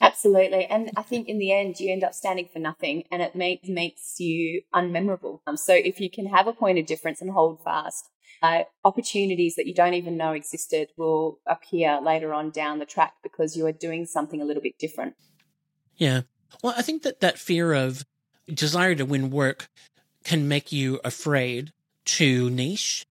Absolutely. 0.00 0.66
And 0.66 0.90
I 0.96 1.02
think 1.02 1.28
in 1.28 1.38
the 1.38 1.52
end, 1.52 1.80
you 1.80 1.92
end 1.92 2.04
up 2.04 2.14
standing 2.14 2.48
for 2.52 2.58
nothing 2.58 3.04
and 3.10 3.22
it 3.22 3.34
makes, 3.34 3.68
makes 3.68 4.20
you 4.20 4.62
unmemorable. 4.74 5.40
Um, 5.46 5.56
so 5.56 5.72
if 5.72 6.00
you 6.00 6.10
can 6.10 6.26
have 6.26 6.46
a 6.46 6.52
point 6.52 6.78
of 6.78 6.86
difference 6.86 7.22
and 7.22 7.30
hold 7.30 7.62
fast, 7.62 8.10
uh, 8.42 8.64
opportunities 8.84 9.54
that 9.56 9.66
you 9.66 9.74
don't 9.74 9.94
even 9.94 10.16
know 10.16 10.32
existed 10.32 10.88
will 10.98 11.38
appear 11.46 12.00
later 12.02 12.34
on 12.34 12.50
down 12.50 12.78
the 12.78 12.84
track 12.84 13.14
because 13.22 13.56
you 13.56 13.66
are 13.66 13.72
doing 13.72 14.04
something 14.04 14.42
a 14.42 14.44
little 14.44 14.62
bit 14.62 14.78
different. 14.78 15.14
Yeah. 15.96 16.22
Well, 16.62 16.74
I 16.76 16.82
think 16.82 17.02
that 17.02 17.20
that 17.20 17.38
fear 17.38 17.72
of 17.72 18.04
desire 18.52 18.94
to 18.94 19.06
win 19.06 19.30
work 19.30 19.68
can 20.24 20.46
make 20.46 20.72
you 20.72 21.00
afraid 21.04 21.72
to 22.04 22.50
niche 22.50 23.06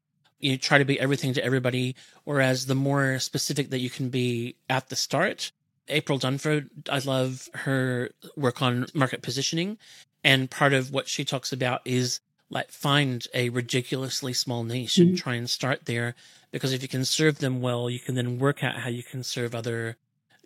you 0.45 0.57
try 0.57 0.77
to 0.77 0.85
be 0.85 0.99
everything 0.99 1.33
to 1.33 1.43
everybody. 1.43 1.95
Whereas 2.23 2.67
the 2.67 2.75
more 2.75 3.19
specific 3.19 3.71
that 3.71 3.79
you 3.79 3.89
can 3.89 4.09
be 4.09 4.55
at 4.69 4.89
the 4.89 4.95
start, 4.95 5.51
April 5.87 6.19
Dunford, 6.19 6.69
I 6.89 6.99
love 6.99 7.49
her 7.53 8.11
work 8.35 8.61
on 8.61 8.85
market 8.93 9.21
positioning. 9.21 9.77
And 10.23 10.49
part 10.49 10.73
of 10.73 10.91
what 10.91 11.07
she 11.07 11.25
talks 11.25 11.51
about 11.51 11.81
is 11.85 12.19
like 12.49 12.71
find 12.71 13.25
a 13.33 13.49
ridiculously 13.49 14.33
small 14.33 14.63
niche 14.63 14.95
mm-hmm. 14.95 15.09
and 15.09 15.17
try 15.17 15.33
and 15.35 15.49
start 15.49 15.85
there. 15.85 16.15
Because 16.51 16.73
if 16.73 16.81
you 16.81 16.87
can 16.87 17.05
serve 17.05 17.39
them 17.39 17.61
well, 17.61 17.89
you 17.89 17.99
can 17.99 18.15
then 18.15 18.39
work 18.39 18.63
out 18.63 18.77
how 18.77 18.89
you 18.89 19.03
can 19.03 19.23
serve 19.23 19.53
other 19.53 19.97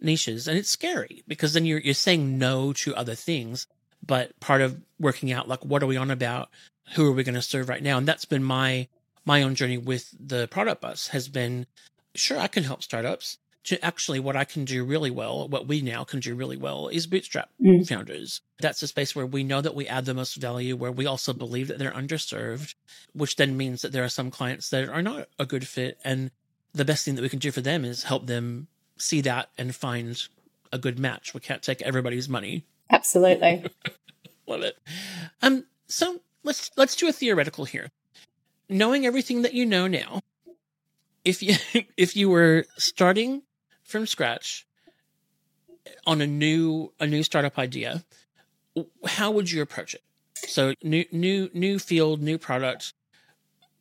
niches. 0.02 0.48
And 0.48 0.58
it's 0.58 0.70
scary 0.70 1.24
because 1.28 1.54
then 1.54 1.66
you're, 1.66 1.80
you're 1.80 1.94
saying 1.94 2.38
no 2.38 2.74
to 2.74 2.96
other 2.96 3.16
things. 3.16 3.68
But 4.06 4.40
part 4.40 4.62
of 4.62 4.82
working 5.00 5.32
out, 5.32 5.48
like, 5.48 5.64
what 5.64 5.84
are 5.84 5.88
we 5.88 5.98
on 5.98 6.10
about? 6.10 6.50
Who 6.96 7.06
are 7.08 7.12
we 7.12 7.24
going 7.24 7.36
to 7.36 7.42
serve 7.42 7.70
right 7.70 7.84
now? 7.84 7.98
And 7.98 8.08
that's 8.08 8.26
been 8.26 8.44
my 8.44 8.88
my 9.30 9.44
own 9.44 9.54
journey 9.54 9.78
with 9.78 10.12
the 10.20 10.48
product 10.48 10.82
bus 10.82 11.10
has 11.10 11.28
been 11.30 11.68
sure, 12.16 12.40
I 12.40 12.48
can 12.48 12.64
help 12.64 12.82
startups. 12.82 13.38
To 13.66 13.86
actually, 13.86 14.20
what 14.20 14.36
I 14.36 14.46
can 14.46 14.66
do 14.66 14.84
really 14.84 15.12
well, 15.12 15.48
what 15.48 15.68
we 15.68 15.82
now 15.82 16.04
can 16.04 16.20
do 16.20 16.34
really 16.34 16.58
well, 16.58 16.88
is 16.88 17.06
bootstrap 17.06 17.50
mm. 17.64 17.88
founders. 17.88 18.42
That's 18.60 18.82
a 18.82 18.88
space 18.88 19.16
where 19.16 19.28
we 19.28 19.44
know 19.44 19.62
that 19.62 19.76
we 19.76 19.86
add 19.86 20.06
the 20.06 20.16
most 20.16 20.38
value, 20.38 20.76
where 20.76 20.92
we 20.92 21.06
also 21.06 21.34
believe 21.34 21.68
that 21.68 21.78
they're 21.78 21.92
underserved, 21.92 22.74
which 23.14 23.36
then 23.36 23.56
means 23.56 23.84
that 23.84 23.92
there 23.92 24.04
are 24.04 24.10
some 24.10 24.32
clients 24.32 24.72
that 24.72 24.90
are 24.90 25.04
not 25.04 25.28
a 25.38 25.46
good 25.46 25.68
fit. 25.68 26.00
And 26.04 26.32
the 26.74 26.86
best 26.86 27.06
thing 27.06 27.14
that 27.14 27.22
we 27.22 27.30
can 27.30 27.38
do 27.38 27.52
for 27.52 27.62
them 27.62 27.86
is 27.86 28.04
help 28.04 28.26
them 28.26 28.68
see 28.98 29.22
that 29.22 29.50
and 29.60 29.76
find 29.76 30.20
a 30.74 30.80
good 30.80 30.98
match. 30.98 31.36
We 31.36 31.42
can't 31.42 31.62
take 31.62 31.84
everybody's 31.84 32.28
money. 32.28 32.66
Absolutely. 32.90 33.66
Love 34.48 34.64
it. 34.64 34.80
Um, 35.44 35.66
so 35.88 36.22
let's 36.44 36.72
let's 36.76 36.96
do 36.96 37.08
a 37.08 37.14
theoretical 37.14 37.66
here. 37.66 37.92
Knowing 38.70 39.06
everything 39.06 39.42
that 39.42 39.54
you 39.54 39.66
know 39.66 39.88
now, 39.88 40.22
if 41.26 41.42
you 41.42 41.56
if 41.98 42.16
you 42.16 42.30
were 42.30 42.66
starting 42.78 43.44
from 43.84 44.06
scratch 44.06 44.68
on 46.06 46.22
a 46.22 46.28
new 46.28 46.94
a 47.00 47.08
new 47.08 47.24
startup 47.24 47.58
idea, 47.58 48.04
how 49.06 49.32
would 49.32 49.52
you 49.52 49.62
approach 49.62 49.94
it? 49.94 50.04
So 50.36 50.74
new 50.84 51.06
new 51.12 51.50
new 51.54 51.80
field, 51.80 52.22
new 52.22 52.38
product. 52.38 52.94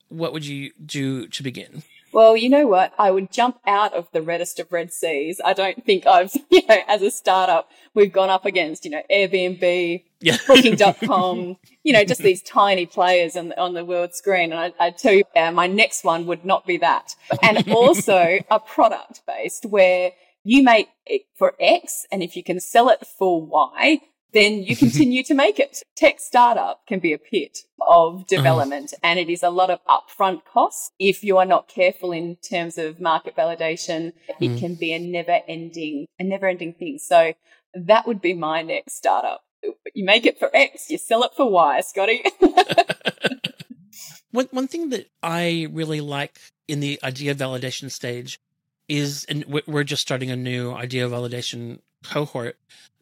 What 0.09 0.33
would 0.33 0.47
you 0.47 0.73
do 0.85 1.28
to 1.28 1.42
begin? 1.42 1.83
Well, 2.18 2.37
you 2.37 2.48
know 2.48 2.66
what? 2.66 2.92
I 2.98 3.12
would 3.12 3.30
jump 3.30 3.60
out 3.64 3.94
of 3.94 4.08
the 4.10 4.22
reddest 4.22 4.58
of 4.58 4.72
red 4.72 4.92
seas. 4.92 5.40
I 5.44 5.52
don't 5.52 5.87
think 5.87 6.04
I've, 6.04 6.34
you 6.50 6.62
know, 6.68 6.78
as 6.88 7.00
a 7.00 7.12
startup, 7.12 7.70
we've 7.94 8.12
gone 8.12 8.28
up 8.28 8.44
against, 8.44 8.84
you 8.84 8.90
know, 8.90 9.02
Airbnb, 9.08 10.02
yeah. 10.18 10.37
Booking.com, 10.48 11.58
you 11.84 11.92
know, 11.92 12.02
just 12.02 12.20
these 12.20 12.42
tiny 12.42 12.87
players 12.87 13.37
on 13.37 13.50
the, 13.50 13.60
on 13.60 13.75
the 13.75 13.84
world 13.84 14.16
screen. 14.16 14.52
And 14.52 14.58
I, 14.58 14.87
I 14.87 14.90
tell 14.90 15.12
you, 15.12 15.22
uh, 15.37 15.52
my 15.52 15.68
next 15.68 16.02
one 16.02 16.26
would 16.26 16.44
not 16.44 16.66
be 16.66 16.76
that. 16.78 17.14
And 17.40 17.68
also 17.72 18.40
a 18.50 18.58
product 18.58 19.22
based 19.25 19.64
where 19.66 20.10
you 20.42 20.64
make 20.64 20.88
it 21.06 21.22
for 21.37 21.54
X, 21.60 22.04
and 22.10 22.25
if 22.25 22.34
you 22.34 22.42
can 22.42 22.58
sell 22.58 22.88
it 22.88 23.06
for 23.06 23.46
Y, 23.46 24.00
then 24.32 24.62
you 24.62 24.76
continue 24.85 25.23
to 25.25 25.35
make 25.35 25.58
it. 25.58 25.82
Tech 25.97 26.20
startup 26.20 26.87
can 26.87 27.00
be 27.00 27.12
a 27.12 27.18
pit 27.18 27.58
of 27.87 28.14
uh-huh. 28.14 28.25
development 28.28 28.94
and 29.02 29.18
it 29.18 29.28
is 29.28 29.42
a 29.42 29.50
lot 29.50 29.70
of 29.70 29.80
upfront 29.87 30.44
costs. 30.44 30.90
If 30.99 31.25
you 31.25 31.38
are 31.38 31.47
not 31.47 31.68
careful 31.68 32.12
in 32.12 32.37
terms 32.37 32.78
of 32.78 33.00
market 33.00 33.37
validation, 33.37 34.12
it 34.40 34.50
mm. 34.50 34.58
can 34.58 34.75
be 34.75 34.92
a 34.92 34.99
never 34.99 35.40
ending, 35.49 36.06
a 36.18 36.25
never 36.25 36.47
ending 36.47 36.75
thing. 36.75 36.99
So 36.99 37.35
that 37.75 38.06
would 38.06 38.20
be 38.20 38.35
my 38.35 38.62
next 38.62 38.97
startup. 38.97 39.42
You 39.94 40.04
make 40.04 40.25
it 40.25 40.38
for 40.38 40.50
X, 40.54 40.90
you 40.90 40.99
sell 40.99 41.25
it 41.25 41.32
for 41.37 41.50
Y, 41.50 41.80
Scotty. 41.80 42.23
one, 44.30 44.49
one 44.50 44.68
thing 44.68 44.90
that 44.90 45.11
I 45.23 45.66
really 45.73 46.00
like 46.00 46.38
in 46.68 46.80
the 46.80 47.00
idea 47.02 47.35
validation 47.35 47.90
stage 47.90 48.38
is, 48.88 49.26
and 49.28 49.44
we're 49.66 49.85
just 49.85 50.02
starting 50.02 50.30
a 50.30 50.37
new 50.37 50.73
idea 50.73 51.08
validation 51.08 51.80
cohort 52.04 52.56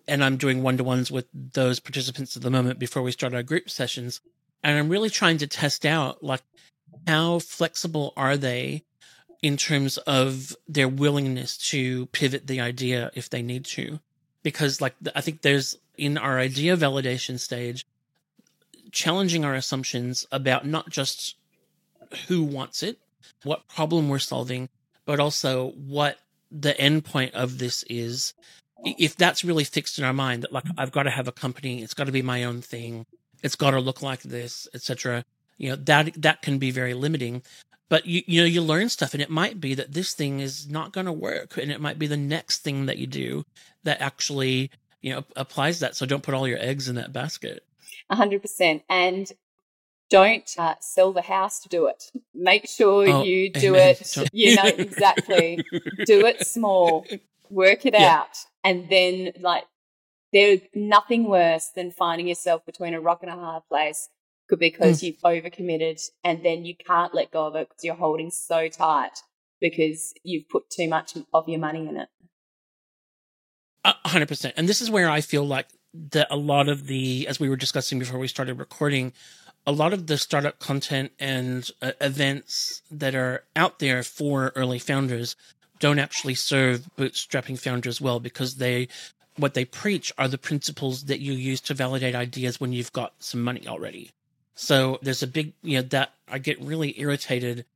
and 0.08 0.22
I'm 0.22 0.36
doing 0.36 0.62
one 0.62 0.76
to 0.76 0.84
ones 0.84 1.10
with 1.10 1.26
those 1.32 1.80
participants 1.80 2.36
at 2.36 2.42
the 2.42 2.50
moment 2.50 2.78
before 2.78 3.02
we 3.02 3.12
start 3.12 3.34
our 3.34 3.42
group 3.42 3.68
sessions. 3.70 4.20
And 4.62 4.78
I'm 4.78 4.88
really 4.88 5.10
trying 5.10 5.38
to 5.38 5.46
test 5.46 5.84
out 5.84 6.22
like 6.22 6.42
how 7.06 7.40
flexible 7.40 8.12
are 8.16 8.36
they 8.36 8.84
in 9.42 9.56
terms 9.56 9.98
of 9.98 10.56
their 10.68 10.88
willingness 10.88 11.56
to 11.56 12.06
pivot 12.06 12.46
the 12.46 12.60
idea 12.60 13.10
if 13.14 13.28
they 13.30 13.42
need 13.42 13.64
to. 13.64 14.00
Because 14.42 14.80
like 14.80 14.94
I 15.14 15.20
think 15.20 15.42
there's 15.42 15.76
in 15.96 16.18
our 16.18 16.38
idea 16.38 16.76
validation 16.76 17.38
stage, 17.38 17.86
challenging 18.92 19.44
our 19.44 19.54
assumptions 19.54 20.26
about 20.30 20.66
not 20.66 20.90
just 20.90 21.36
who 22.28 22.42
wants 22.42 22.82
it, 22.82 22.98
what 23.42 23.68
problem 23.68 24.08
we're 24.08 24.18
solving, 24.18 24.68
but 25.04 25.20
also 25.20 25.70
what 25.70 26.18
the 26.50 26.78
end 26.80 27.04
point 27.04 27.34
of 27.34 27.58
this 27.58 27.84
is 27.90 28.34
if 28.85 29.16
that's 29.16 29.45
really 29.45 29.64
fixed 29.64 29.99
in 29.99 30.04
our 30.04 30.12
mind 30.12 30.42
that 30.42 30.52
like 30.52 30.64
I've 30.76 30.92
got 30.92 31.04
to 31.04 31.11
have 31.11 31.28
a 31.28 31.33
company, 31.33 31.83
it's 31.83 31.95
got 31.95 32.04
to 32.04 32.12
be 32.12 32.23
my 32.23 32.45
own 32.45 32.61
thing, 32.61 33.06
it's 33.43 33.56
got 33.56 33.73
to 33.73 33.80
look 33.80 34.02
like 34.02 34.23
this, 34.23 34.69
etc. 34.75 35.25
You 35.58 35.71
know 35.71 35.76
that 35.76 36.21
that 36.23 36.43
can 36.43 36.58
be 36.58 36.71
very 36.71 36.95
limiting. 36.95 37.43
But 37.89 38.06
you 38.06 38.23
you 38.26 38.41
know 38.41 38.47
you 38.47 38.62
learn 38.62 38.89
stuff, 38.89 39.15
and 39.15 39.23
it 39.23 39.30
might 39.30 39.60
be 39.60 39.75
that 39.75 39.93
this 39.93 40.12
thing 40.12 40.41
is 40.41 40.69
not 40.69 40.93
going 40.93 41.06
to 41.06 41.12
work, 41.12 41.56
and 41.56 41.71
it 41.71 41.80
might 41.80 41.99
be 41.99 42.06
the 42.06 42.17
next 42.17 42.62
thing 42.62 42.86
that 42.86 42.99
you 42.99 43.06
do 43.06 43.45
that 43.84 44.00
actually 44.00 44.71
you 45.00 45.12
know 45.12 45.25
applies 45.36 45.80
that. 45.80 45.97
So 45.97 46.04
don't 46.04 46.23
put 46.23 46.34
all 46.34 46.49
your 46.49 46.58
eggs 46.58 46.89
in 46.89 46.97
that 46.97 47.12
basket. 47.12 47.65
A 48.10 48.17
hundred 48.17 48.43
percent, 48.43 48.82
and 48.89 49.30
don't 50.10 50.49
uh, 50.58 50.75
sell 50.80 51.12
the 51.12 51.23
house 51.23 51.60
to 51.60 51.69
do 51.69 51.86
it. 51.86 52.10
Make 52.34 52.69
sure 52.69 53.08
oh, 53.08 53.23
you 53.23 53.50
do 53.50 53.75
amen. 53.75 53.97
it. 54.00 54.30
You 54.32 54.56
know 54.56 54.65
exactly. 54.65 55.65
do 56.04 56.26
it 56.26 56.47
small. 56.47 57.06
Work 57.50 57.86
it 57.86 57.95
yeah. 57.99 58.19
out 58.19 58.36
and 58.67 58.89
then 58.91 59.33
like 59.41 59.65
there's 60.33 60.61
nothing 60.75 61.25
worse 61.25 61.71
than 61.75 61.93
finding 61.93 62.26
yourself 62.26 62.67
between 62.67 62.93
a 62.93 63.00
rock 63.00 63.21
and 63.23 63.31
a 63.31 63.35
hard 63.35 63.63
place 63.69 64.09
could 64.49 64.59
because 64.59 65.00
mm. 65.00 65.05
you've 65.05 65.21
overcommitted 65.21 66.02
and 66.25 66.45
then 66.45 66.65
you 66.65 66.75
can't 66.76 67.15
let 67.15 67.31
go 67.31 67.47
of 67.47 67.55
it 67.55 67.69
because 67.69 67.85
you're 67.85 67.95
holding 67.95 68.31
so 68.31 68.69
tight 68.69 69.23
because 69.61 70.13
you've 70.25 70.49
put 70.49 70.69
too 70.69 70.89
much 70.89 71.17
of 71.33 71.49
your 71.49 71.61
money 71.61 71.89
in 71.89 71.97
it. 71.97 72.09
A 73.85 74.09
hundred 74.09 74.29
percent. 74.29 74.55
And 74.57 74.69
this 74.69 74.83
is 74.83 74.91
where 74.91 75.09
I 75.09 75.21
feel 75.21 75.47
like 75.47 75.69
that 76.11 76.26
a 76.29 76.37
lot 76.37 76.69
of 76.69 76.89
the, 76.89 77.26
as 77.29 77.39
we 77.39 77.49
were 77.49 77.57
discussing 77.57 78.00
before 78.00 78.19
we 78.19 78.29
started 78.29 78.59
recording, 78.59 79.13
a 79.65 79.73
lot 79.73 79.93
of 79.93 80.09
the 80.09 80.19
startup 80.19 80.59
content 80.59 81.13
and 81.19 81.71
uh, 81.81 81.93
events 82.00 82.83
that 82.91 83.15
are 83.15 83.45
out 83.55 83.79
there 83.79 84.02
for 84.02 84.52
early 84.57 84.81
founders 84.81 85.37
don't 85.78 85.99
actually 85.99 86.34
serve 86.34 86.89
bootstrapping 86.97 87.58
founders 87.58 88.00
well 88.00 88.21
because 88.21 88.56
they 88.56 88.89
what 89.36 89.54
they 89.54 89.65
preach 89.65 90.12
are 90.17 90.28
the 90.28 90.39
principles 90.39 91.04
that 91.04 91.21
you 91.21 91.32
use 91.34 91.60
to 91.60 91.75
validate 91.75 92.15
ideas 92.15 92.58
when 92.58 92.73
you've 92.73 92.93
got 92.93 93.12
some 93.19 93.43
money 93.43 93.67
already. 93.69 94.10
So 94.54 94.99
there's 95.02 95.23
a 95.23 95.26
big, 95.26 95.52
you 95.62 95.76
know, 95.76 95.82
that 95.89 96.12
I 96.26 96.39
get 96.39 96.60
really 96.60 96.99
irritated 96.99 97.67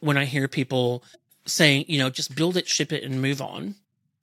when 0.00 0.16
I 0.16 0.24
hear 0.24 0.46
people 0.46 1.02
saying, 1.44 1.86
you 1.88 1.98
know, 1.98 2.10
just 2.10 2.36
build 2.36 2.56
it, 2.56 2.68
ship 2.68 2.92
it, 2.92 3.02
and 3.02 3.20
move 3.20 3.42
on. 3.42 3.74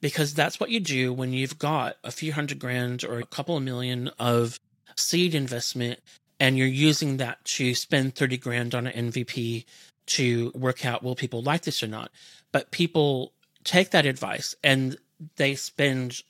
Because 0.02 0.34
that's 0.34 0.62
what 0.62 0.70
you 0.70 0.80
do 0.80 1.12
when 1.12 1.34
you've 1.34 1.60
got 1.60 1.98
a 2.06 2.12
few 2.12 2.32
hundred 2.32 2.58
grand 2.58 3.04
or 3.04 3.20
a 3.20 3.26
couple 3.26 3.58
of 3.58 3.64
million 3.64 4.10
of 4.18 4.58
seed 4.96 5.36
investment 5.36 6.00
and 6.40 6.58
you're 6.58 6.68
using 6.68 7.18
that 7.18 7.44
to 7.44 7.76
spend 7.76 8.16
30 8.16 8.38
grand 8.38 8.74
on 8.74 8.88
an 8.88 9.12
MVP 9.12 9.66
to 10.06 10.52
work 10.56 10.86
out 10.86 11.04
will 11.04 11.16
people 11.16 11.42
like 11.42 11.64
this 11.64 11.84
or 11.84 11.88
not. 11.88 12.12
But 12.52 12.72
people 12.72 13.34
take 13.64 13.92
that 13.92 14.06
advice 14.06 14.56
and 14.64 14.98
they 15.36 15.56
spend 15.56 16.22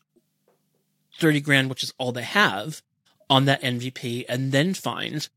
30 1.20 1.42
grand, 1.42 1.70
which 1.70 1.84
is 1.84 1.94
all 1.98 2.12
they 2.12 2.24
have 2.24 2.82
on 3.30 3.46
that 3.46 3.62
MVP 3.62 4.26
and 4.28 4.52
then 4.52 4.74
find 4.74 5.28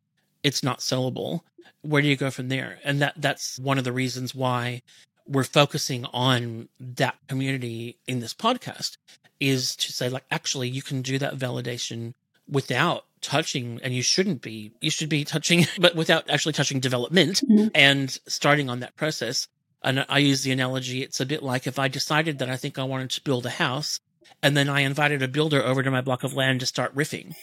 it's 0.42 0.62
not 0.62 0.80
sellable. 0.80 1.40
Where 1.82 2.02
do 2.02 2.08
you 2.08 2.16
go 2.16 2.30
from 2.30 2.48
there? 2.48 2.78
And 2.84 3.00
that 3.00 3.14
that's 3.16 3.58
one 3.58 3.78
of 3.78 3.84
the 3.84 3.92
reasons 3.92 4.34
why 4.34 4.82
we're 5.26 5.44
focusing 5.44 6.04
on 6.06 6.68
that 6.80 7.16
community 7.28 7.98
in 8.06 8.20
this 8.20 8.34
podcast 8.34 8.96
is 9.40 9.74
to 9.76 9.92
say 9.92 10.08
like 10.08 10.24
actually 10.30 10.68
you 10.68 10.82
can 10.82 11.02
do 11.02 11.18
that 11.18 11.36
validation 11.36 12.14
without 12.48 13.04
touching 13.20 13.80
and 13.82 13.94
you 13.94 14.02
shouldn't 14.02 14.42
be 14.42 14.72
you 14.80 14.90
should 14.90 15.08
be 15.08 15.24
touching 15.24 15.66
but 15.78 15.94
without 15.94 16.28
actually 16.28 16.52
touching 16.52 16.80
development 16.80 17.40
mm-hmm. 17.48 17.68
and 17.74 18.18
starting 18.26 18.68
on 18.68 18.80
that 18.80 18.94
process 18.96 19.48
and 19.84 20.04
i 20.08 20.18
use 20.18 20.42
the 20.42 20.52
analogy 20.52 21.02
it's 21.02 21.20
a 21.20 21.26
bit 21.26 21.42
like 21.42 21.66
if 21.66 21.78
i 21.78 21.88
decided 21.88 22.38
that 22.38 22.50
i 22.50 22.56
think 22.56 22.78
i 22.78 22.84
wanted 22.84 23.10
to 23.10 23.22
build 23.22 23.46
a 23.46 23.50
house 23.50 24.00
and 24.42 24.56
then 24.56 24.68
i 24.68 24.80
invited 24.80 25.22
a 25.22 25.28
builder 25.28 25.62
over 25.62 25.82
to 25.82 25.90
my 25.90 26.00
block 26.00 26.24
of 26.24 26.34
land 26.34 26.60
to 26.60 26.66
start 26.66 26.94
riffing 26.94 27.34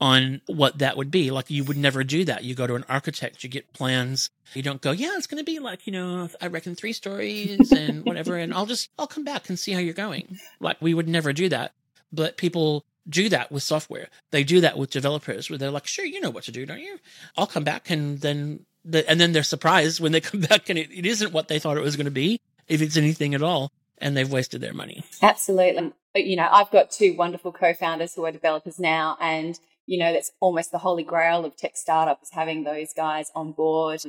on 0.00 0.40
what 0.46 0.78
that 0.78 0.96
would 0.96 1.10
be. 1.10 1.30
Like 1.30 1.50
you 1.50 1.64
would 1.64 1.76
never 1.76 2.04
do 2.04 2.24
that. 2.24 2.44
You 2.44 2.54
go 2.54 2.66
to 2.66 2.74
an 2.74 2.84
architect 2.88 3.42
you 3.42 3.50
get 3.50 3.72
plans. 3.72 4.30
You 4.54 4.62
don't 4.62 4.80
go 4.82 4.90
yeah 4.90 5.14
it's 5.16 5.26
going 5.26 5.42
to 5.42 5.50
be 5.50 5.58
like 5.58 5.86
you 5.86 5.92
know 5.92 6.28
i 6.40 6.46
reckon 6.46 6.74
three 6.74 6.92
stories 6.92 7.72
and 7.72 8.04
whatever 8.04 8.36
and 8.36 8.52
i'll 8.54 8.66
just 8.66 8.90
i'll 8.98 9.06
come 9.06 9.24
back 9.24 9.48
and 9.48 9.58
see 9.58 9.72
how 9.72 9.80
you're 9.80 9.94
going. 9.94 10.38
Like 10.60 10.76
we 10.80 10.94
would 10.94 11.08
never 11.08 11.32
do 11.32 11.48
that. 11.48 11.72
But 12.12 12.36
people 12.36 12.84
do 13.08 13.28
that 13.28 13.52
with 13.52 13.62
software. 13.62 14.08
They 14.30 14.44
do 14.44 14.60
that 14.60 14.78
with 14.78 14.90
developers 14.90 15.48
where 15.48 15.58
they're 15.58 15.70
like, 15.70 15.86
sure, 15.86 16.04
you 16.04 16.20
know 16.20 16.30
what 16.30 16.44
to 16.44 16.52
do, 16.52 16.66
don't 16.66 16.80
you? 16.80 16.98
I'll 17.36 17.46
come 17.46 17.64
back 17.64 17.90
and 17.90 18.20
then, 18.20 18.66
the, 18.86 19.08
and 19.08 19.20
then 19.20 19.32
they're 19.32 19.42
surprised 19.42 20.00
when 20.00 20.12
they 20.12 20.20
come 20.20 20.40
back 20.48 20.68
and 20.68 20.78
it, 20.78 20.90
it 20.92 21.06
isn't 21.06 21.32
what 21.32 21.48
they 21.48 21.58
thought 21.58 21.76
it 21.76 21.82
was 21.82 21.96
going 21.96 22.06
to 22.06 22.10
be, 22.10 22.40
if 22.68 22.80
it's 22.80 22.96
anything 22.96 23.34
at 23.34 23.42
all, 23.42 23.70
and 23.98 24.16
they've 24.16 24.30
wasted 24.30 24.60
their 24.60 24.74
money. 24.74 25.04
Absolutely. 25.22 25.92
You 26.14 26.36
know, 26.36 26.48
I've 26.50 26.70
got 26.70 26.90
two 26.90 27.14
wonderful 27.14 27.52
co-founders 27.52 28.14
who 28.14 28.24
are 28.24 28.32
developers 28.32 28.78
now 28.78 29.18
and, 29.20 29.58
you 29.86 29.98
know, 29.98 30.12
that's 30.12 30.32
almost 30.40 30.72
the 30.72 30.78
holy 30.78 31.04
grail 31.04 31.44
of 31.44 31.56
tech 31.56 31.76
startups, 31.76 32.30
having 32.32 32.64
those 32.64 32.92
guys 32.94 33.30
on 33.34 33.52
board 33.52 34.00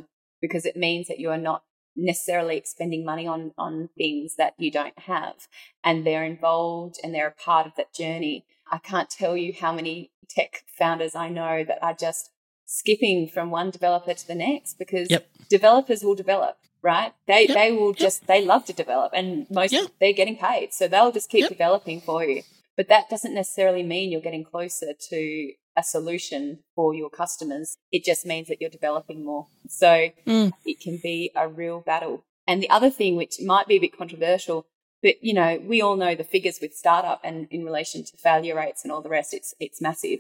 because 0.42 0.66
it 0.66 0.78
means 0.78 1.08
that 1.08 1.20
you 1.20 1.30
are 1.30 1.38
not 1.38 1.64
necessarily 1.98 2.62
spending 2.64 3.04
money 3.04 3.26
on 3.26 3.52
on 3.58 3.90
things 3.98 4.36
that 4.36 4.54
you 4.60 4.70
don't 4.70 4.98
have 5.00 5.48
and 5.84 6.06
they're 6.06 6.24
involved 6.24 6.96
and 7.04 7.12
they're 7.12 7.28
a 7.28 7.44
part 7.44 7.66
of 7.66 7.74
that 7.76 7.92
journey 7.92 8.46
I 8.72 8.78
can't 8.78 9.10
tell 9.10 9.36
you 9.36 9.54
how 9.60 9.74
many 9.74 10.12
tech 10.30 10.64
founders 10.68 11.16
I 11.16 11.30
know 11.30 11.64
that 11.64 11.82
are 11.82 11.96
just 11.96 12.30
skipping 12.68 13.28
from 13.28 13.50
one 13.50 13.72
developer 13.72 14.14
to 14.14 14.28
the 14.28 14.36
next 14.36 14.78
because 14.78 15.10
yep. 15.10 15.28
developers 15.50 16.04
will 16.04 16.16
develop. 16.16 16.58
right? 16.84 17.12
They 17.26 17.48
they 17.48 17.72
will 17.72 17.94
just 17.94 18.28
they 18.28 18.46
love 18.46 18.64
to 18.66 18.74
develop, 18.74 19.12
and 19.16 19.48
most 19.50 19.74
they're 20.00 20.14
getting 20.14 20.38
paid, 20.38 20.74
so 20.74 20.88
they'll 20.88 21.12
just 21.12 21.30
keep 21.30 21.42
Yep. 21.42 21.50
developing 21.50 22.00
for 22.02 22.24
you. 22.24 22.44
But 22.78 22.88
that 22.90 23.10
doesn't 23.10 23.34
necessarily 23.34 23.82
mean 23.82 24.12
you're 24.12 24.22
getting 24.30 24.44
closer 24.44 24.94
to 25.10 25.52
a 25.76 25.84
solution 25.84 26.60
for 26.76 26.94
your 26.94 27.10
customers. 27.10 27.78
It 27.92 28.04
just 28.04 28.26
means 28.26 28.48
that 28.50 28.62
you're 28.62 28.70
developing 28.80 29.26
more. 29.26 29.48
So 29.68 30.10
Mm. 30.28 30.52
it 30.66 30.80
can 30.80 30.98
be 31.02 31.32
a 31.36 31.48
real 31.48 31.80
battle. 31.82 32.24
And 32.46 32.62
the 32.62 32.70
other 32.70 32.92
thing, 32.92 33.16
which 33.16 33.36
might 33.42 33.68
be 33.68 33.76
a 33.78 33.80
bit 33.86 33.98
controversial, 33.98 34.68
but 35.02 35.16
you 35.24 35.34
know, 35.34 35.60
we 35.72 35.82
all 35.82 35.96
know 35.96 36.14
the 36.16 36.24
figures 36.24 36.60
with 36.62 36.74
startup 36.76 37.20
and 37.24 37.48
in 37.50 37.66
relation 37.66 38.04
to 38.06 38.18
failure 38.18 38.56
rates 38.56 38.84
and 38.84 38.92
all 38.92 39.02
the 39.02 39.10
rest, 39.18 39.34
it's 39.34 39.54
it's 39.60 39.82
massive. 39.82 40.20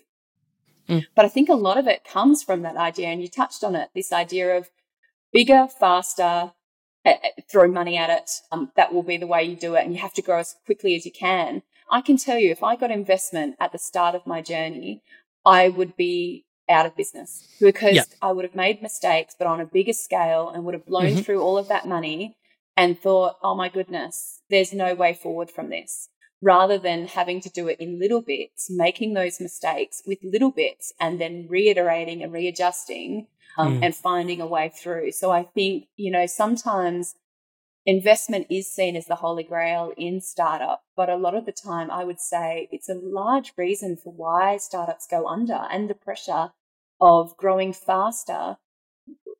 Mm. 0.90 1.06
But 1.16 1.26
I 1.26 1.30
think 1.30 1.50
a 1.50 1.54
lot 1.56 1.78
of 1.78 1.88
it 1.88 2.04
comes 2.04 2.44
from 2.44 2.62
that 2.62 2.78
idea, 2.78 3.08
and 3.08 3.22
you 3.22 3.28
touched 3.28 3.64
on 3.64 3.76
it, 3.76 3.90
this 3.94 4.14
idea 4.14 4.58
of 4.58 4.70
bigger, 5.34 5.68
faster, 5.68 6.54
uh, 7.06 7.10
uh, 7.10 7.16
throw 7.52 7.68
money 7.68 7.98
at 7.98 8.10
it. 8.10 8.30
Um, 8.52 8.72
that 8.76 8.94
will 8.94 9.04
be 9.04 9.18
the 9.18 9.28
way 9.28 9.44
you 9.44 9.56
do 9.56 9.76
it, 9.76 9.84
and 9.84 9.94
you 9.94 10.00
have 10.02 10.14
to 10.14 10.22
grow 10.22 10.40
as 10.40 10.56
quickly 10.66 10.96
as 10.96 11.06
you 11.06 11.12
can. 11.12 11.64
I 11.92 12.02
can 12.02 12.18
tell 12.18 12.38
you, 12.38 12.52
if 12.52 12.64
I 12.64 12.76
got 12.76 12.92
investment 12.92 13.56
at 13.60 13.72
the 13.72 13.78
start 13.80 14.16
of 14.16 14.26
my 14.28 14.42
journey, 14.42 15.02
I 15.46 15.70
would 15.70 15.96
be 15.96 16.46
out 16.70 16.86
of 16.86 16.96
business 16.98 17.48
because 17.62 17.96
Yeah. 17.96 18.04
I 18.22 18.34
would 18.34 18.44
have 18.44 18.56
made 18.56 18.82
mistakes, 18.82 19.36
but 19.38 19.48
on 19.48 19.62
a 19.62 19.66
bigger 19.66 19.94
scale, 19.94 20.50
and 20.50 20.66
would 20.66 20.74
have 20.74 20.86
blown 20.86 21.14
Mhm. 21.16 21.26
through 21.26 21.42
all 21.42 21.58
of 21.58 21.70
that 21.70 21.86
money 21.88 22.36
and 22.76 23.00
thought, 23.00 23.38
"Oh 23.42 23.56
my 23.56 23.70
goodness, 23.70 24.42
there's 24.50 24.74
no 24.74 24.94
way 24.94 25.14
forward 25.14 25.50
from 25.50 25.70
this." 25.70 26.10
Rather 26.42 26.78
than 26.78 27.08
having 27.08 27.42
to 27.42 27.50
do 27.50 27.68
it 27.68 27.80
in 27.80 28.00
little 28.00 28.22
bits, 28.22 28.68
making 28.70 29.14
those 29.14 29.40
mistakes 29.40 30.04
with 30.06 30.20
little 30.24 30.52
bits, 30.52 30.94
and 31.00 31.20
then 31.20 31.48
reiterating 31.50 32.22
and 32.22 32.32
readjusting 32.32 33.28
um, 33.58 33.80
Mm. 33.80 33.86
and 33.86 33.96
finding 33.96 34.40
a 34.40 34.46
way 34.46 34.70
through. 34.70 35.12
So 35.12 35.32
I 35.32 35.44
think, 35.44 35.88
you 35.96 36.12
know, 36.12 36.28
sometimes 36.28 37.16
investment 37.88 38.46
is 38.52 38.72
seen 38.72 38.96
as 38.96 39.06
the 39.08 39.16
holy 39.16 39.44
grail 39.44 39.94
in 39.98 40.22
startup, 40.22 40.84
but 40.96 41.10
a 41.10 41.16
lot 41.16 41.34
of 41.34 41.46
the 41.46 41.52
time 41.52 41.90
I 41.90 42.04
would 42.04 42.20
say 42.20 42.68
it's 42.72 42.90
a 42.90 42.94
large 42.94 43.54
reason 43.58 43.98
for 43.98 44.14
why 44.14 44.58
startups 44.58 45.08
go 45.10 45.28
under 45.28 45.66
and 45.72 45.90
the 45.90 45.96
pressure 45.96 46.52
of 47.02 47.36
growing 47.38 47.74
faster. 47.74 48.58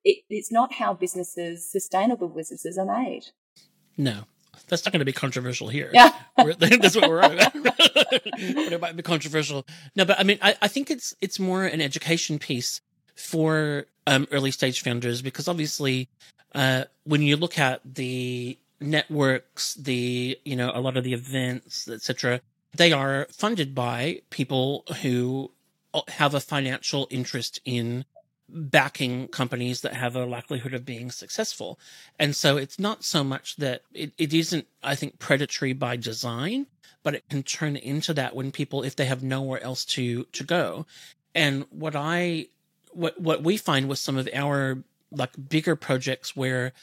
It, 0.04 0.24
it's 0.30 0.52
not 0.52 0.74
how 0.76 0.94
businesses, 0.94 1.70
sustainable 1.72 2.30
businesses, 2.30 2.78
are 2.78 2.86
made. 2.86 3.26
No, 3.98 4.24
that's 4.68 4.86
not 4.86 4.92
going 4.92 5.00
to 5.00 5.06
be 5.06 5.14
controversial 5.14 5.68
here. 5.68 5.90
Yeah. 5.94 6.12
That's 6.38 6.96
what 6.96 7.10
we're 7.10 7.20
about. 7.20 7.54
but 7.64 7.80
it 8.38 8.80
might 8.80 8.96
be 8.96 9.04
controversial. 9.04 9.66
No, 9.96 10.06
but 10.06 10.20
I 10.20 10.24
mean, 10.24 10.38
I, 10.42 10.56
I 10.62 10.68
think 10.68 10.92
it's 10.92 11.16
it's 11.22 11.40
more 11.40 11.66
an 11.66 11.82
education 11.82 12.38
piece 12.38 12.82
for 13.16 13.86
um, 14.06 14.28
early 14.32 14.52
stage 14.52 14.84
founders 14.84 15.22
because 15.22 15.48
obviously, 15.48 16.10
uh, 16.54 16.84
when 17.06 17.22
you 17.22 17.38
look 17.38 17.58
at 17.58 17.82
the 17.84 18.58
networks, 18.80 19.74
the 19.76 20.40
you 20.46 20.56
know 20.56 20.72
a 20.74 20.80
lot 20.80 20.96
of 20.96 21.04
the 21.04 21.14
events, 21.14 21.88
etc., 21.88 22.42
they 22.76 22.92
are 22.92 23.28
funded 23.32 23.74
by 23.74 24.22
people 24.30 24.84
who 25.02 25.52
have 26.10 26.36
a 26.36 26.40
financial 26.40 27.08
interest 27.10 27.60
in 27.66 28.06
backing 28.50 29.28
companies 29.28 29.82
that 29.82 29.94
have 29.94 30.16
a 30.16 30.26
likelihood 30.26 30.74
of 30.74 30.86
being 30.86 31.12
successful. 31.12 31.80
And 32.18 32.36
so 32.36 32.58
it's 32.58 32.80
not 32.80 33.04
so 33.04 33.24
much 33.24 33.58
that 33.58 33.82
it, 33.94 34.14
it 34.18 34.34
isn't, 34.34 34.68
I 34.82 34.96
think, 34.96 35.20
predatory 35.20 35.74
by 35.74 35.98
design, 35.98 36.68
but 37.04 37.16
it 37.16 37.30
can 37.30 37.44
turn 37.44 37.76
into 37.76 38.14
that 38.14 38.36
when 38.36 38.52
people, 38.52 38.84
if 38.84 38.96
they 38.96 39.06
have 39.06 39.24
nowhere 39.24 39.62
else 39.62 39.86
to, 39.86 40.24
to 40.26 40.44
go. 40.44 40.86
And 41.36 41.66
what 41.70 41.96
I, 41.96 42.48
what, 42.92 43.20
what 43.20 43.44
we 43.44 43.58
find 43.58 43.90
with 43.90 44.00
some 44.00 44.18
of 44.18 44.30
our 44.34 44.84
like 45.12 45.32
bigger 45.50 45.76
projects 45.76 46.36
where, 46.36 46.74